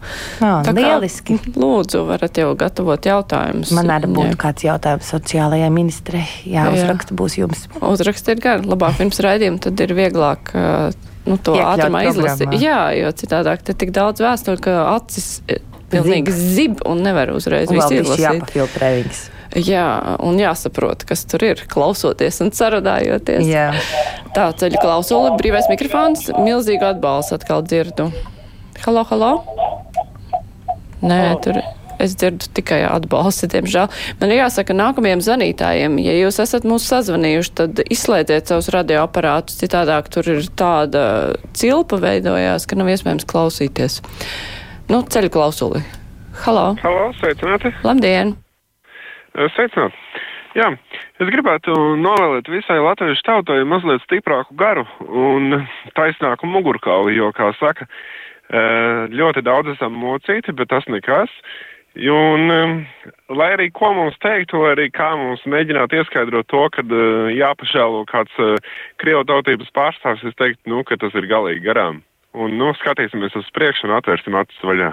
Jā, 0.43 0.53
Tā 0.67 0.75
lieliski. 0.75 1.39
Kā, 1.39 1.53
lūdzu, 1.63 2.03
varat 2.09 2.41
jau 2.41 2.51
gatavot 2.59 3.07
jautājumus. 3.07 3.71
Man 3.77 3.93
arī 3.95 4.11
būtu 4.11 4.33
jā. 4.35 4.41
kāds 4.43 4.67
jautājums 4.67 5.13
sociālajai 5.15 5.71
ministrei. 5.75 6.27
Jā, 6.51 6.67
uzraksta 6.75 7.15
jā. 7.15 7.19
būs 7.21 7.39
jums. 7.39 7.67
Uzrakstiet 7.79 8.43
gan, 8.43 8.67
labāk 8.67 8.99
pirms 8.99 9.23
raidījuma, 9.23 9.63
tad 9.69 9.87
ir 9.87 9.95
vieglāk. 9.97 10.51
Nu, 11.27 11.39
to 11.43 11.57
ātrumā 11.59 12.05
izlasīt. 12.07 12.53
Jā, 12.63 12.91
jo 12.95 13.11
citādāk 13.19 13.65
te 13.67 13.75
tik 13.79 13.95
daudz 13.95 14.23
vēstuļu, 14.23 14.63
ka 14.63 14.77
acis 14.95 15.41
pilnīgi 15.92 16.35
zib, 16.35 16.53
zib 16.57 16.85
un 16.88 17.03
nevar 17.07 17.33
uzreiz 17.35 17.70
un 17.70 17.81
visu 17.81 18.01
izlasīt. 18.01 18.25
Jāpafiltrē 18.25 18.92
viņas. 19.01 19.22
Jā, 19.57 19.87
un 20.27 20.37
jāsaprot, 20.40 21.07
kas 21.09 21.22
tur 21.31 21.44
ir, 21.46 21.62
klausoties 21.72 22.42
un 22.44 22.51
sarunājoties. 22.53 23.46
Jā. 23.49 23.70
Tā 24.37 24.51
ceļa 24.61 24.83
klausula, 24.83 25.33
brīvais 25.38 25.70
mikrofons, 25.72 26.27
milzīgu 26.37 26.90
atbalstu 26.90 27.38
atkal 27.38 27.64
dzirdu. 27.64 28.11
Halo, 28.85 29.07
halo? 29.09 29.33
Nē, 31.01 31.22
tur 31.44 31.62
es 32.03 32.12
dzirdu 32.18 32.51
tikai 32.57 32.83
atbalstu, 32.85 33.49
diemžēl. 33.55 33.88
Man 34.20 34.33
ir 34.35 34.42
jāsaka 34.42 34.77
nākamajiem 34.77 35.22
zvanītājiem, 35.25 35.96
ja 36.05 36.18
jūs 36.18 36.40
esat 36.44 36.66
mūs 36.68 36.85
sazvanījuši, 36.90 37.55
tad 37.57 37.81
izslēdziet 37.87 38.53
savus 38.53 38.68
radioaparātus, 38.75 39.57
citādāk 39.62 40.11
tur 40.12 40.29
ir 40.35 40.44
tāda 40.59 41.07
cilpa 41.57 42.01
veidojās, 42.03 42.68
ka 42.68 42.77
nav 42.77 42.92
iespējams 42.92 43.29
klausīties. 43.31 44.03
Nu, 44.87 45.01
ceļu 45.03 45.33
klausuli. 45.35 45.81
Halo! 46.44 46.77
Halo, 46.79 47.09
sveicināti! 47.18 47.72
Labdien! 47.83 48.37
Sveicināt! 49.35 49.96
Jā, 50.55 50.68
es 51.18 51.33
gribētu 51.33 51.75
novēlēt 51.99 52.46
visai 52.49 52.77
latviešu 52.79 53.25
tautai 53.27 53.59
mazliet 53.66 54.05
stiprāku 54.07 54.55
garu 54.57 54.87
un 55.03 55.59
taisnāku 55.99 56.46
mugurkauli, 56.46 57.16
jo, 57.18 57.33
kā 57.35 57.51
saka, 57.59 57.88
ļoti 59.11 59.42
daudz 59.42 59.75
esam 59.75 59.99
mocīti, 59.99 60.55
bet 60.55 60.70
tas 60.70 60.87
nekas. 60.87 61.35
Un, 61.96 62.46
lai 63.35 63.53
arī 63.57 63.72
ko 63.75 63.90
mums 63.96 64.14
teiktu, 64.22 64.62
vai 64.62 64.77
arī 64.77 64.90
kā 64.94 65.11
mums 65.18 65.42
mēģināt 65.51 65.99
ieskaidrot 65.99 66.46
to, 66.53 66.62
ka 66.77 66.87
jāpašēlo 67.35 68.07
kāds 68.07 68.42
krievu 69.03 69.27
tautības 69.27 69.75
pārstāvs, 69.75 70.22
es 70.31 70.38
teiktu, 70.38 70.62
nu, 70.70 70.87
ka 70.87 71.01
tas 71.01 71.16
ir 71.18 71.27
galīgi 71.27 71.66
garām. 71.66 72.05
Un, 72.37 72.53
nu, 72.61 72.68
skatīsimies 72.77 73.37
uz 73.38 73.46
priekšu 73.57 73.88
un 73.88 73.96
atvērsim 73.96 74.37
acis 74.37 74.64
vaļā. 74.68 74.90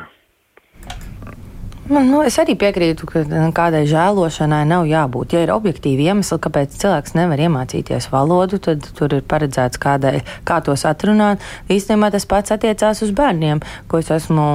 Man, 1.84 2.06
nu, 2.08 2.22
es 2.24 2.38
arī 2.40 2.54
piekrītu, 2.56 3.08
ka 3.10 3.22
nu, 3.28 3.50
kādai 3.52 3.82
žēlošanai 3.92 4.62
nav 4.70 4.86
jābūt. 4.88 5.34
Ja 5.36 5.42
ir 5.44 5.52
objektīvi 5.52 6.06
iemesli, 6.08 6.38
kāpēc 6.40 6.78
cilvēks 6.80 7.12
nevar 7.18 7.42
iemācīties 7.44 8.08
valodu, 8.08 8.56
tad 8.64 8.88
tur 8.96 9.12
ir 9.18 9.26
paredzēts 9.28 9.82
kādai, 9.84 10.22
kā 10.48 10.62
tos 10.64 10.86
atrunāt. 10.88 11.44
Īstenībā 11.68 12.08
tas 12.14 12.24
pats 12.30 12.56
attiecās 12.56 13.04
uz 13.04 13.12
bērniem, 13.18 13.60
ko 13.92 14.00
es 14.00 14.14
esmu, 14.16 14.46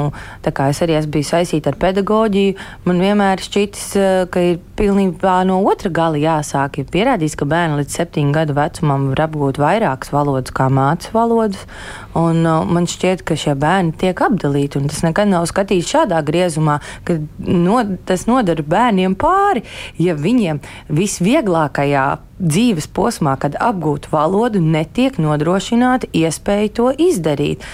tā 0.46 0.54
kā 0.56 0.70
es 0.72 0.80
arī 0.80 0.96
esmu 1.02 1.18
bijis 1.18 1.34
saistīta 1.34 1.74
ar 1.74 1.76
pedagoģiju. 1.84 2.56
Man 2.88 3.04
vienmēr 3.04 3.44
šķitis, 3.44 3.84
eh, 4.00 4.24
ka 4.32 4.46
ir 4.48 4.62
pilnībā 4.78 5.42
no 5.44 5.60
otra 5.68 5.92
gala 5.92 6.16
jāsāk. 6.16 6.80
Ir 6.80 6.88
pierādīts, 6.88 7.36
ka 7.36 7.44
bērni 7.44 7.82
līdz 7.82 7.98
septiņu 7.98 8.32
gadu 8.32 8.56
vecumam 8.56 9.10
var 9.12 9.26
apgūt 9.26 9.60
vairākas 9.60 10.14
valodas 10.16 10.54
kā 10.56 10.70
mācības 10.72 11.12
valodas. 11.12 11.68
Un, 12.16 12.40
uh, 12.46 12.64
man 12.64 12.88
šķiet, 12.88 13.22
ka 13.26 13.36
šie 13.38 13.52
bērni 13.58 13.92
tiek 14.00 14.16
apdalīti, 14.16 14.80
un 14.80 14.88
tas 14.88 15.04
nekad 15.04 15.28
nav 15.28 15.44
skatīts 15.50 15.92
šādā 15.92 16.22
griezumā, 16.24 16.78
ka 17.04 17.17
no, 17.38 17.80
tas 18.08 18.26
nodara 18.30 18.64
bērniem 18.64 19.16
pāri, 19.18 19.64
ja 19.98 20.16
viņiem 20.18 20.62
visvieglākajā 20.88 22.06
dzīves 22.38 22.86
posmā, 22.94 23.34
kad 23.40 23.56
apgūt 23.58 24.10
valodu, 24.12 24.62
netiek 24.62 25.18
nodrošināta 25.18 26.10
iespēja 26.14 26.74
to 26.78 26.90
izdarīt 26.94 27.64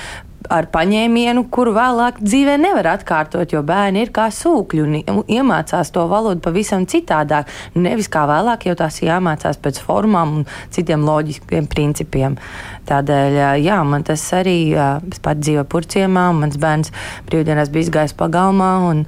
ar 0.53 0.69
paņēmienu, 0.73 1.47
kuru 1.53 1.75
vēlāk 1.77 2.21
dzīvē 2.23 2.57
nevar 2.61 2.89
atkārtot, 2.95 3.53
jo 3.55 3.63
bērni 3.67 4.05
ir 4.05 4.13
kā 4.15 4.27
sūkļi 4.35 4.83
un 4.85 5.23
iemācās 5.31 5.93
to 5.95 6.05
valodu 6.11 6.43
pavisam 6.45 6.87
citādāk. 6.91 7.51
Nevis 7.75 8.11
kā 8.13 8.27
vēlāk, 8.29 8.67
jo 8.69 8.77
tās 8.79 9.01
jāmācās 9.05 9.61
pēc 9.65 9.81
formām 9.85 10.39
un 10.41 10.47
citiem 10.75 11.05
loģiskiem 11.07 11.69
principiem. 11.71 12.39
Tādēļ, 12.89 13.39
jā, 13.65 13.81
man 13.89 14.05
tas 14.05 14.25
arī, 14.37 14.59
es 14.75 15.23
pat 15.25 15.41
dzīvoju 15.41 15.69
purciemā, 15.73 16.29
un 16.33 16.43
mans 16.45 16.59
bērns 16.61 16.93
brīvdienās 17.31 17.73
bija 17.73 17.89
izgājis 17.89 18.17
pagalmā, 18.19 18.73
un 18.91 19.05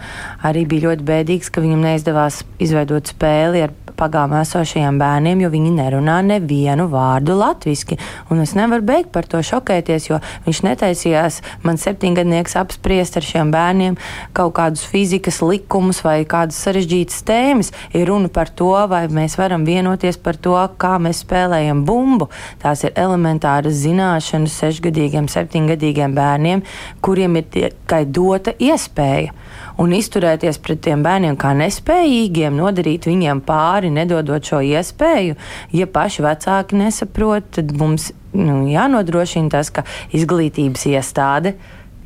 arī 0.47 0.65
bija 0.69 0.89
ļoti 0.89 1.09
bēdīgs, 1.11 1.53
ka 1.53 1.65
viņam 1.65 1.85
neizdevās 1.85 2.43
izveidot 2.63 3.13
spēli 3.13 3.67
ar 3.67 3.77
pagalmā 3.99 4.43
esošajiem 4.45 4.99
bērniem, 5.01 5.43
jo 5.45 5.51
viņi 5.53 5.73
nerunā 5.77 6.19
nevienu 6.27 6.87
vārdu 6.93 7.37
latviski. 7.39 7.99
Un 8.31 8.43
es 8.45 8.55
nevaru 8.59 8.85
beigt 8.87 9.13
par 9.15 9.29
to 9.31 9.41
šokēties, 9.45 10.09
jo 10.11 10.21
viņš 10.47 10.63
netaisījās 10.67 11.41
man 11.67 11.81
septiņgadnieks 11.81 12.57
apspriest 12.61 13.19
ar 13.19 13.27
šiem 13.27 13.53
bērniem 13.55 13.99
kaut 14.37 14.55
kādus 14.59 14.85
fizikas 14.89 15.41
likumus 15.45 16.03
vai 16.05 16.21
kādas 16.29 16.59
sarežģītas 16.65 17.25
tēmas. 17.27 17.73
Ir 17.97 18.09
runa 18.11 18.31
par 18.33 18.53
to, 18.53 18.73
vai 18.91 19.05
mēs 19.13 19.39
varam 19.41 19.67
vienoties 19.69 20.21
par 20.23 20.39
to, 20.41 20.57
kā 20.81 20.97
mēs 21.03 21.25
spēlējam 21.25 21.85
bumbu. 21.89 22.31
Tās 22.63 22.85
ir 22.87 22.95
elementāras 22.99 23.81
zināšanas 23.83 24.61
sešgadīgiem, 24.63 25.31
septiņgadīgiem 25.33 26.17
bērniem, 26.17 26.65
kuriem 27.05 27.41
ir 27.41 27.49
tikai 27.53 28.05
dota 28.07 28.55
iespēja 28.63 29.35
un 29.83 29.95
izturēties 29.97 30.59
pret 30.65 30.83
tiem 30.87 31.03
bērniem 31.05 31.37
kā 31.41 31.53
nespējīgiem, 31.57 32.57
nodarīt 32.57 33.09
viņiem 33.09 33.43
pāri, 33.47 33.93
nedodot 33.93 34.45
šo 34.45 34.63
iespēju. 34.65 35.37
Ja 35.77 35.89
paši 35.91 36.25
vecāki 36.27 36.81
nesaprot, 36.81 37.51
tad 37.59 37.75
mums 37.79 38.11
nu, 38.37 38.65
jānodrošina 38.71 39.53
tas, 39.57 39.73
ka 39.73 39.87
izglītības 40.17 40.87
iestāde 40.93 41.57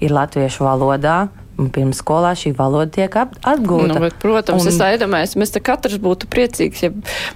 ir 0.00 0.14
latviešu 0.16 0.66
valodā, 0.66 1.28
pirms 1.68 2.00
skolā 2.00 2.32
šī 2.38 2.54
valoda 2.56 2.88
tiek 2.94 3.16
atgūta. 3.20 3.88
Nu, 3.90 4.00
bet, 4.02 4.16
protams, 4.22 4.64
un... 4.64 4.72
es 4.72 4.80
iedomājos, 4.80 5.36
mēs 5.40 5.52
te 5.54 5.62
katrs 5.64 5.98
būtu 6.02 6.28
priecīgs, 6.32 6.84
ja 6.86 6.90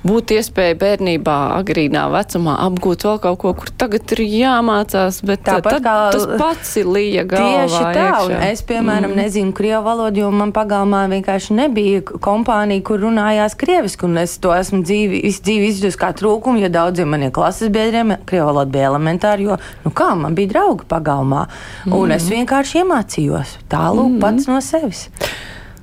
būtu 0.07 0.39
iespēja 0.39 0.79
bērnībā, 0.81 1.37
agrīnā 1.59 2.07
vecumā 2.15 2.57
apgūt 2.65 3.07
vēl 3.09 3.21
kaut 3.25 3.41
ko, 3.43 3.55
kur 3.61 3.73
tagad 3.85 4.15
ir 4.17 4.25
jāmācās, 4.25 5.21
bet 5.27 5.45
Tāpat 5.45 5.79
tad, 5.79 5.85
kā... 5.85 5.97
tas 6.15 6.27
pats 6.41 6.75
ir 6.81 6.91
līja 6.95 7.27
galvā. 7.29 7.65
Tieši 7.65 7.83
tā, 7.83 8.07
iekšā. 8.09 8.23
un 8.25 8.47
es, 8.49 8.65
piemēram, 8.69 9.11
mm. 9.11 9.21
nezinu 9.25 9.55
krievu 9.57 9.83
valodu, 9.87 10.25
jo 10.25 10.31
man 10.35 10.55
pagalmā 10.57 11.05
vienkārši 11.13 11.59
nebija 11.59 12.03
kompānija, 12.25 12.85
kur 12.87 13.03
runājās 13.05 13.57
krieviski, 13.61 14.09
un 14.09 14.23
es 14.23 14.37
to 14.43 14.55
esmu 14.55 14.83
dzīvi, 14.87 15.23
dzīvi 15.45 15.71
izjutusi 15.73 16.01
kā 16.01 16.13
trūkumu, 16.17 16.63
jo 16.63 16.71
daudziem 16.73 17.11
maniem 17.11 17.33
klases 17.35 17.73
biedriem 17.75 18.17
krievu 18.29 18.51
valoda 18.53 18.73
bija 18.75 18.91
elementāra, 18.93 19.43
jo, 19.43 19.59
nu 19.85 19.93
kā, 19.95 20.13
man 20.19 20.37
bija 20.39 20.55
draugi 20.55 20.89
pagalmā, 20.91 21.47
mm. 21.85 21.97
un 21.99 22.15
es 22.17 22.29
vienkārši 22.31 22.83
iemācījos 22.83 23.57
tālūk 23.73 24.14
mm. 24.14 24.14
Pats 24.23 24.49
no 24.51 24.61
sevis. 24.65 25.09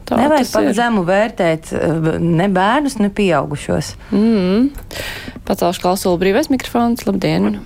Tā 0.07 0.17
Nevajag 0.19 0.49
par 0.51 0.69
zemu 0.75 1.03
vērtēt 1.07 1.73
eh, 1.77 2.07
ne 2.19 2.47
bērnus, 2.51 2.97
ne 2.99 3.11
pieaugušos. 3.15 3.93
Mm. 4.11 4.71
Pacelšu 5.47 5.83
klausulu 5.83 6.19
brīvais 6.21 6.51
mikrofons. 6.51 7.05
Labdien! 7.07 7.61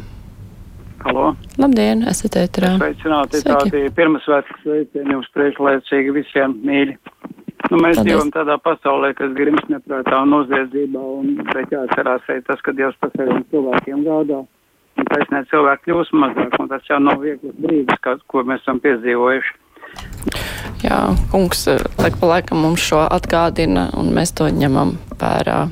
Halo. 1.05 1.35
Labdien, 1.61 2.01
esat 2.09 2.37
ēterā. 2.41 2.75
Sveicināti, 2.79 3.41
tādi 3.45 3.83
pirmsvētku 3.93 4.55
sveicieni 4.63 5.13
jums 5.13 5.27
priekšlaicīgi 5.37 6.13
visiem 6.15 6.55
mīļi. 6.65 6.95
Nu, 7.69 7.77
mēs 7.81 7.97
Paldies. 7.97 8.07
dzīvojam 8.07 8.31
tādā 8.33 8.55
pasaulē, 8.61 9.11
kas 9.17 9.33
grims 9.37 9.65
neprātā 9.69 10.21
un 10.21 10.33
noziedzībā, 10.33 11.01
un 11.19 11.37
bet 11.51 11.73
jāatcerās 11.73 12.25
arī 12.29 12.41
tas, 12.45 12.61
ka 12.65 12.73
Dievs 12.77 12.97
par 13.01 13.13
saviem 13.13 13.45
cilvēkiem 13.53 14.01
gādā. 14.05 14.41
Un 14.95 15.09
taisnē 15.11 15.41
cilvēki 15.51 15.89
kļūst 15.89 16.17
mazāk, 16.21 16.57
un 16.61 16.73
tas 16.73 16.89
jau 16.89 16.99
nav 17.01 17.21
viegls 17.21 17.57
brīdis, 17.61 18.01
kā, 18.05 18.17
ko 18.31 18.45
mēs 18.47 18.61
esam 18.65 18.81
piedzīvojuši. 18.85 20.44
Jā, 20.83 20.99
kungs 21.31 21.65
eh, 21.71 21.81
laik 22.01 22.19
pa 22.21 22.35
laikam 22.35 22.61
mums 22.65 22.83
šo 22.83 23.05
atgādina, 23.07 23.89
un 23.97 24.13
mēs 24.15 24.35
to 24.37 24.49
ņemam 24.51 24.97
vērā. 25.19 25.65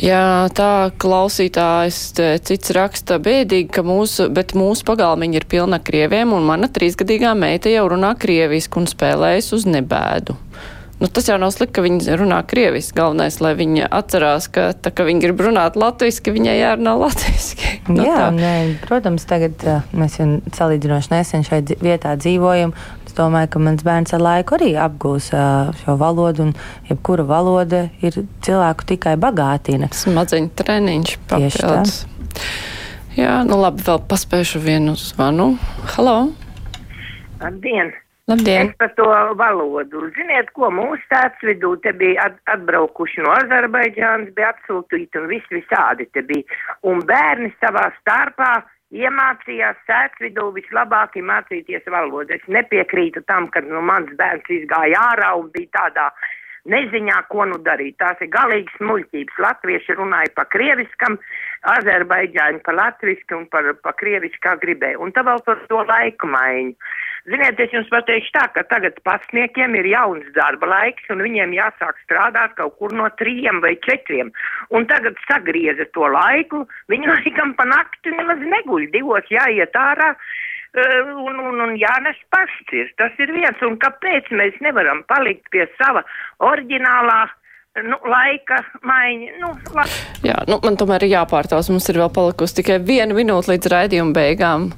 Jā, 0.00 0.48
tā 0.56 0.88
klausītājs 1.02 1.98
cits 2.46 2.72
raksta 2.72 3.18
bēdīgi, 3.20 3.68
ka 3.74 3.82
mūsu, 3.84 4.30
bet 4.32 4.54
mūsu 4.56 4.86
pagalmiņa 4.88 5.40
ir 5.40 5.46
pilna 5.50 5.80
krieviem, 5.82 6.32
un 6.32 6.46
mana 6.48 6.70
trīsgadīgā 6.72 7.34
meita 7.36 7.72
jau 7.72 7.88
runā 7.92 8.14
krievisku 8.16 8.80
un 8.80 8.88
spēlējas 8.88 9.50
uz 9.58 9.66
nebēdu. 9.68 10.38
Nu, 11.00 11.08
tas 11.08 11.28
jau 11.28 11.38
nav 11.40 11.48
slikti, 11.54 11.72
ka 11.78 11.82
viņi 11.84 12.16
runā 12.20 12.42
krieviski. 12.44 12.92
Galvenais, 12.98 13.38
lai 13.40 13.54
viņi 13.56 13.86
atcerās, 13.88 14.50
ka 14.52 14.66
tā, 14.76 14.92
ka 14.92 15.06
viņi 15.08 15.22
grib 15.24 15.40
runāt 15.46 15.78
latviski, 15.80 16.34
viņai 16.36 16.58
jārunā 16.60 16.96
latviski. 17.00 17.68
Nu, 17.90 18.04
Jā, 18.06 18.28
nē, 18.30 18.76
protams, 18.84 19.24
tagad 19.26 19.64
uh, 19.66 19.80
mēs 19.96 20.18
jau 20.20 20.26
salīdzinoši 20.54 21.10
nesen 21.10 21.42
šeit 21.42 21.72
vietā 21.82 22.12
dzīvojam. 22.20 22.74
Es 23.10 23.16
domāju, 23.18 23.48
ka 23.50 23.58
mans 23.58 23.80
bērns 23.82 24.12
ar 24.14 24.20
laiku 24.22 24.54
arī 24.54 24.68
apgūs 24.78 25.32
uh, 25.34 25.72
šo 25.80 25.96
valodu, 25.98 26.44
un 26.46 26.52
jebkura 26.86 27.24
valoda 27.26 27.80
ir 28.06 28.20
cilvēku 28.46 28.86
tikai 28.92 29.16
bagātina. 29.18 29.88
Smadziņu 29.90 30.52
treniņš 30.54 31.16
papildus. 31.26 31.96
Jā, 33.18 33.40
nu 33.48 33.58
labi, 33.58 33.82
vēl 33.82 33.98
paspēšu 34.06 34.62
vienu 34.62 34.94
zvanu. 34.94 35.48
Halo! 35.96 36.14
Labdien! 37.42 37.90
Labdien! 38.30 38.70
Es 38.70 38.78
par 38.78 38.94
to 38.94 39.10
valodu. 39.42 40.06
Ziniet, 40.14 40.54
ko 40.54 40.70
mūsu 40.70 41.02
tāds 41.10 41.42
vidū 41.42 41.74
te 41.82 41.90
bija 41.90 42.28
at, 42.30 42.38
atbraukuši 42.54 43.26
no 43.26 43.34
Azerbaidžānas, 43.40 44.30
bija 44.38 44.54
atsūtīti 44.54 45.18
un 45.18 45.32
viss 45.34 45.50
visādi 45.50 46.06
te 46.14 46.22
bija. 46.30 46.62
Un 46.86 47.02
bērni 47.10 47.50
savā 47.58 47.88
starpā 47.98 48.60
iemācījās 48.90 49.78
sēdvidū 49.86 50.50
vislabāk 50.56 51.16
mācīties 51.22 51.86
valodu. 51.90 52.34
Es 52.34 52.46
nepiekrītu 52.48 53.22
tam, 53.30 53.48
ka 53.54 53.62
nu, 53.66 53.82
mans 53.82 54.10
bērns 54.18 54.50
izgāja 54.50 55.02
ārā 55.12 55.34
un 55.38 55.50
bija 55.54 55.70
tādā 55.78 56.10
neziņā, 56.68 57.20
ko 57.32 57.46
nu 57.48 57.60
darīt. 57.64 57.96
Tās 58.00 58.20
ir 58.20 58.30
galīgas 58.32 58.80
muļķības. 58.84 59.38
Latvieši 59.46 59.96
runāja 59.98 60.32
pa 60.36 60.46
krieviskam, 60.52 61.18
Azerbaidžāņi 61.70 62.62
pa 62.64 62.72
latviski 62.72 63.36
un 63.36 63.46
par, 63.52 63.68
pa 63.84 63.92
krieviski 63.96 64.40
kā 64.44 64.56
gribēja. 64.62 65.00
Un 65.00 65.12
tā 65.16 65.24
vēl 65.26 65.42
par 65.46 65.60
to 65.68 65.84
laiku 65.88 66.30
maiņu. 66.32 66.76
Ziniet, 67.28 67.58
es 67.60 67.72
jums 67.74 67.88
pateikšu 67.92 68.32
tā, 68.32 68.46
ka 68.54 68.64
tagad 68.70 68.96
pasniekiem 69.04 69.74
ir 69.76 69.90
jauns 69.90 70.28
darba 70.36 70.70
laiks 70.70 71.10
un 71.12 71.20
viņiem 71.20 71.52
jāsāk 71.52 71.98
strādāt 72.06 72.54
kaut 72.56 72.78
kur 72.80 72.94
no 72.96 73.10
trījiem 73.20 73.60
vai 73.60 73.74
četriem. 73.84 74.32
Un 74.72 74.88
tagad 74.88 75.20
sagrieza 75.28 75.84
to 75.92 76.08
laiku, 76.08 76.64
viņi 76.88 77.12
laikam 77.12 77.52
pa 77.58 77.68
nakti 77.68 78.14
nemaz 78.16 78.40
neguļ, 78.40 78.88
divos 78.96 79.28
jāiet 79.28 79.76
ārā. 79.76 80.14
Uh, 80.70 81.08
un, 81.26 81.34
un, 81.42 81.56
un 81.64 81.72
jānes 81.74 82.18
pašcir. 82.30 82.92
Tas 83.00 83.16
ir 83.18 83.32
viens, 83.34 83.58
un 83.66 83.74
kāpēc 83.82 84.28
mēs 84.38 84.54
nevaram 84.62 85.02
palikt 85.10 85.48
pie 85.50 85.64
sava 85.74 86.04
oriģinālā 86.46 87.16
nu, 87.88 87.98
laika 88.06 88.60
maiņa. 88.86 89.32
Nu, 89.42 89.50
la... 89.74 89.86
Jā, 90.26 90.38
nu, 90.46 90.60
man 90.62 90.78
tomēr 90.78 91.06
ir 91.06 91.16
jāpārtās. 91.16 91.72
Mums 91.74 91.90
ir 91.90 91.98
vēl 91.98 92.12
palikusi 92.14 92.60
tikai 92.60 92.78
viena 92.86 93.16
minūte 93.16 93.50
līdz 93.50 93.72
raidījuma 93.74 94.14
beigām 94.14 94.70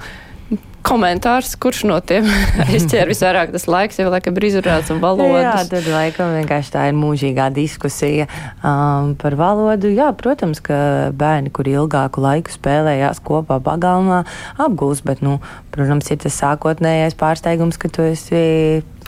komentārs, 0.83 1.55
kurš 1.63 1.85
no 1.89 1.97
tiem 2.05 2.27
izķēra 2.77 3.11
visvairāk 3.11 3.53
tas 3.55 3.67
laiks, 3.71 4.01
jau 4.03 4.11
laikam 4.13 4.37
ir 4.39 4.47
izrunāts 4.51 4.93
un 4.93 5.03
valodas. 5.03 5.45
Jā, 5.45 5.55
tad 5.71 5.89
laikam 5.91 6.35
vienkārši 6.37 6.75
tā 6.75 6.87
ir 6.91 6.97
mūžīgā 6.99 7.49
diskusija 7.55 8.29
um, 8.61 9.15
par 9.21 9.37
valodu. 9.39 9.93
Jā, 9.95 10.11
protams, 10.19 10.63
ka 10.65 11.11
bērni, 11.19 11.53
kuri 11.55 11.77
ilgāku 11.79 12.25
laiku 12.25 12.55
spēlējās 12.55 13.23
kopā 13.25 13.61
pagalmā, 13.65 14.23
apgūs, 14.63 15.05
bet, 15.07 15.23
nu, 15.25 15.39
protams, 15.75 16.11
ir 16.13 16.23
tas 16.25 16.41
sākotnējais 16.43 17.19
pārsteigums, 17.21 17.79
ka 17.81 17.93
tu 17.93 18.11
esi 18.11 18.43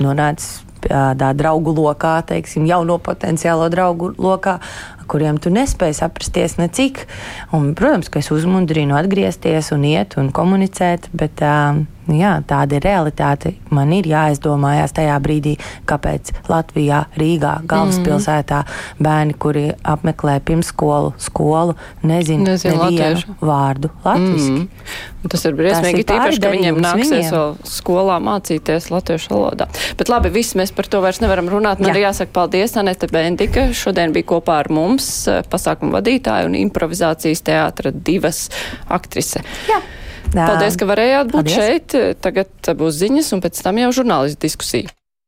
nonācis 0.03 0.63
tādā 0.85 1.33
draugu 1.37 1.75
lokā, 1.75 2.19
teiksim, 2.29 2.67
jauno 2.69 2.99
potenciālo 3.03 3.69
draugu 3.73 4.13
lokā, 4.21 4.59
kuriem 5.15 5.39
tu 5.39 5.53
nespēji 5.55 6.01
saprasties 6.01 6.59
necik. 6.59 7.05
Un, 7.55 7.73
protams, 7.79 8.11
ka 8.11 8.19
es 8.19 8.33
uzmundrinu 8.35 8.99
atgriezties 8.99 9.71
un 9.77 9.87
iet 9.87 10.19
un 10.19 10.33
komunicēt, 10.35 11.07
bet 11.15 11.45
uh, 11.47 11.79
jā, 12.09 12.35
tāda 12.47 12.79
ir 12.79 12.85
realitāte. 12.85 13.55
Man 13.75 13.93
ir 13.97 14.09
jāizdomājās 14.11 14.95
tajā 14.97 15.17
brīdī, 15.25 15.57
kāpēc 15.89 16.33
Latvijā, 16.51 17.05
Rīgā, 17.19 17.57
galvaspilsētā 17.71 18.65
bērni, 19.03 19.37
kuri 19.41 19.65
apmeklē 19.83 20.39
pirmsskolu, 20.45 21.15
skolu, 21.23 21.77
nezina 22.03 22.53
Nezinu 22.55 22.77
nevienu 22.77 23.15
latviešu. 23.15 23.37
vārdu 23.41 23.91
latviski. 24.05 24.61
Mm. 24.65 24.69
Tas 25.33 25.45
ir 25.49 25.55
briesmīgi, 25.57 26.05
tīpaši, 26.05 26.41
ka 26.43 26.51
viņiem 26.53 26.79
nāksies 26.85 27.31
vēl 27.33 27.55
skolā 27.65 28.19
mācīties 28.21 28.91
latviešu 28.93 29.33
valodā. 29.33 29.71
Bet 29.97 30.13
labi, 30.13 30.29
viss 30.35 30.53
mēs 30.59 30.75
par 30.77 30.89
to 30.93 31.01
vairs 31.01 31.23
nevaram 31.25 31.49
runāt. 31.49 31.81
Man 31.81 31.95
Jā. 31.95 31.97
ir 31.97 32.07
jāsaka 32.11 32.35
paldies, 32.37 32.77
Anete 32.77 33.09
Bendika. 33.09 33.71
Šodien 33.73 34.13
bija 34.13 34.29
kopā 34.35 34.61
ar 34.61 34.69
mums 34.69 35.09
eh, 35.33 35.41
pasākuma 35.49 35.97
vadītāja 36.01 36.51
un 36.51 36.59
improvizācijas 36.61 37.41
teātra 37.47 37.95
divas 37.95 38.51
aktrise. 38.93 39.41
Jā. 39.71 39.81
Paldies, 40.35 40.77
ka 40.81 40.89
varējāt 40.91 41.31
būt 41.31 41.49
Paldies. 41.49 41.57
šeit. 41.57 41.97
Tagad 42.25 42.75
būs 42.81 43.01
ziņas 43.01 43.33
un 43.37 43.43
pēc 43.45 43.63
tam 43.65 43.81
jau 43.83 43.91
žurnālistu 44.01 44.47
diskusija. 44.47 44.93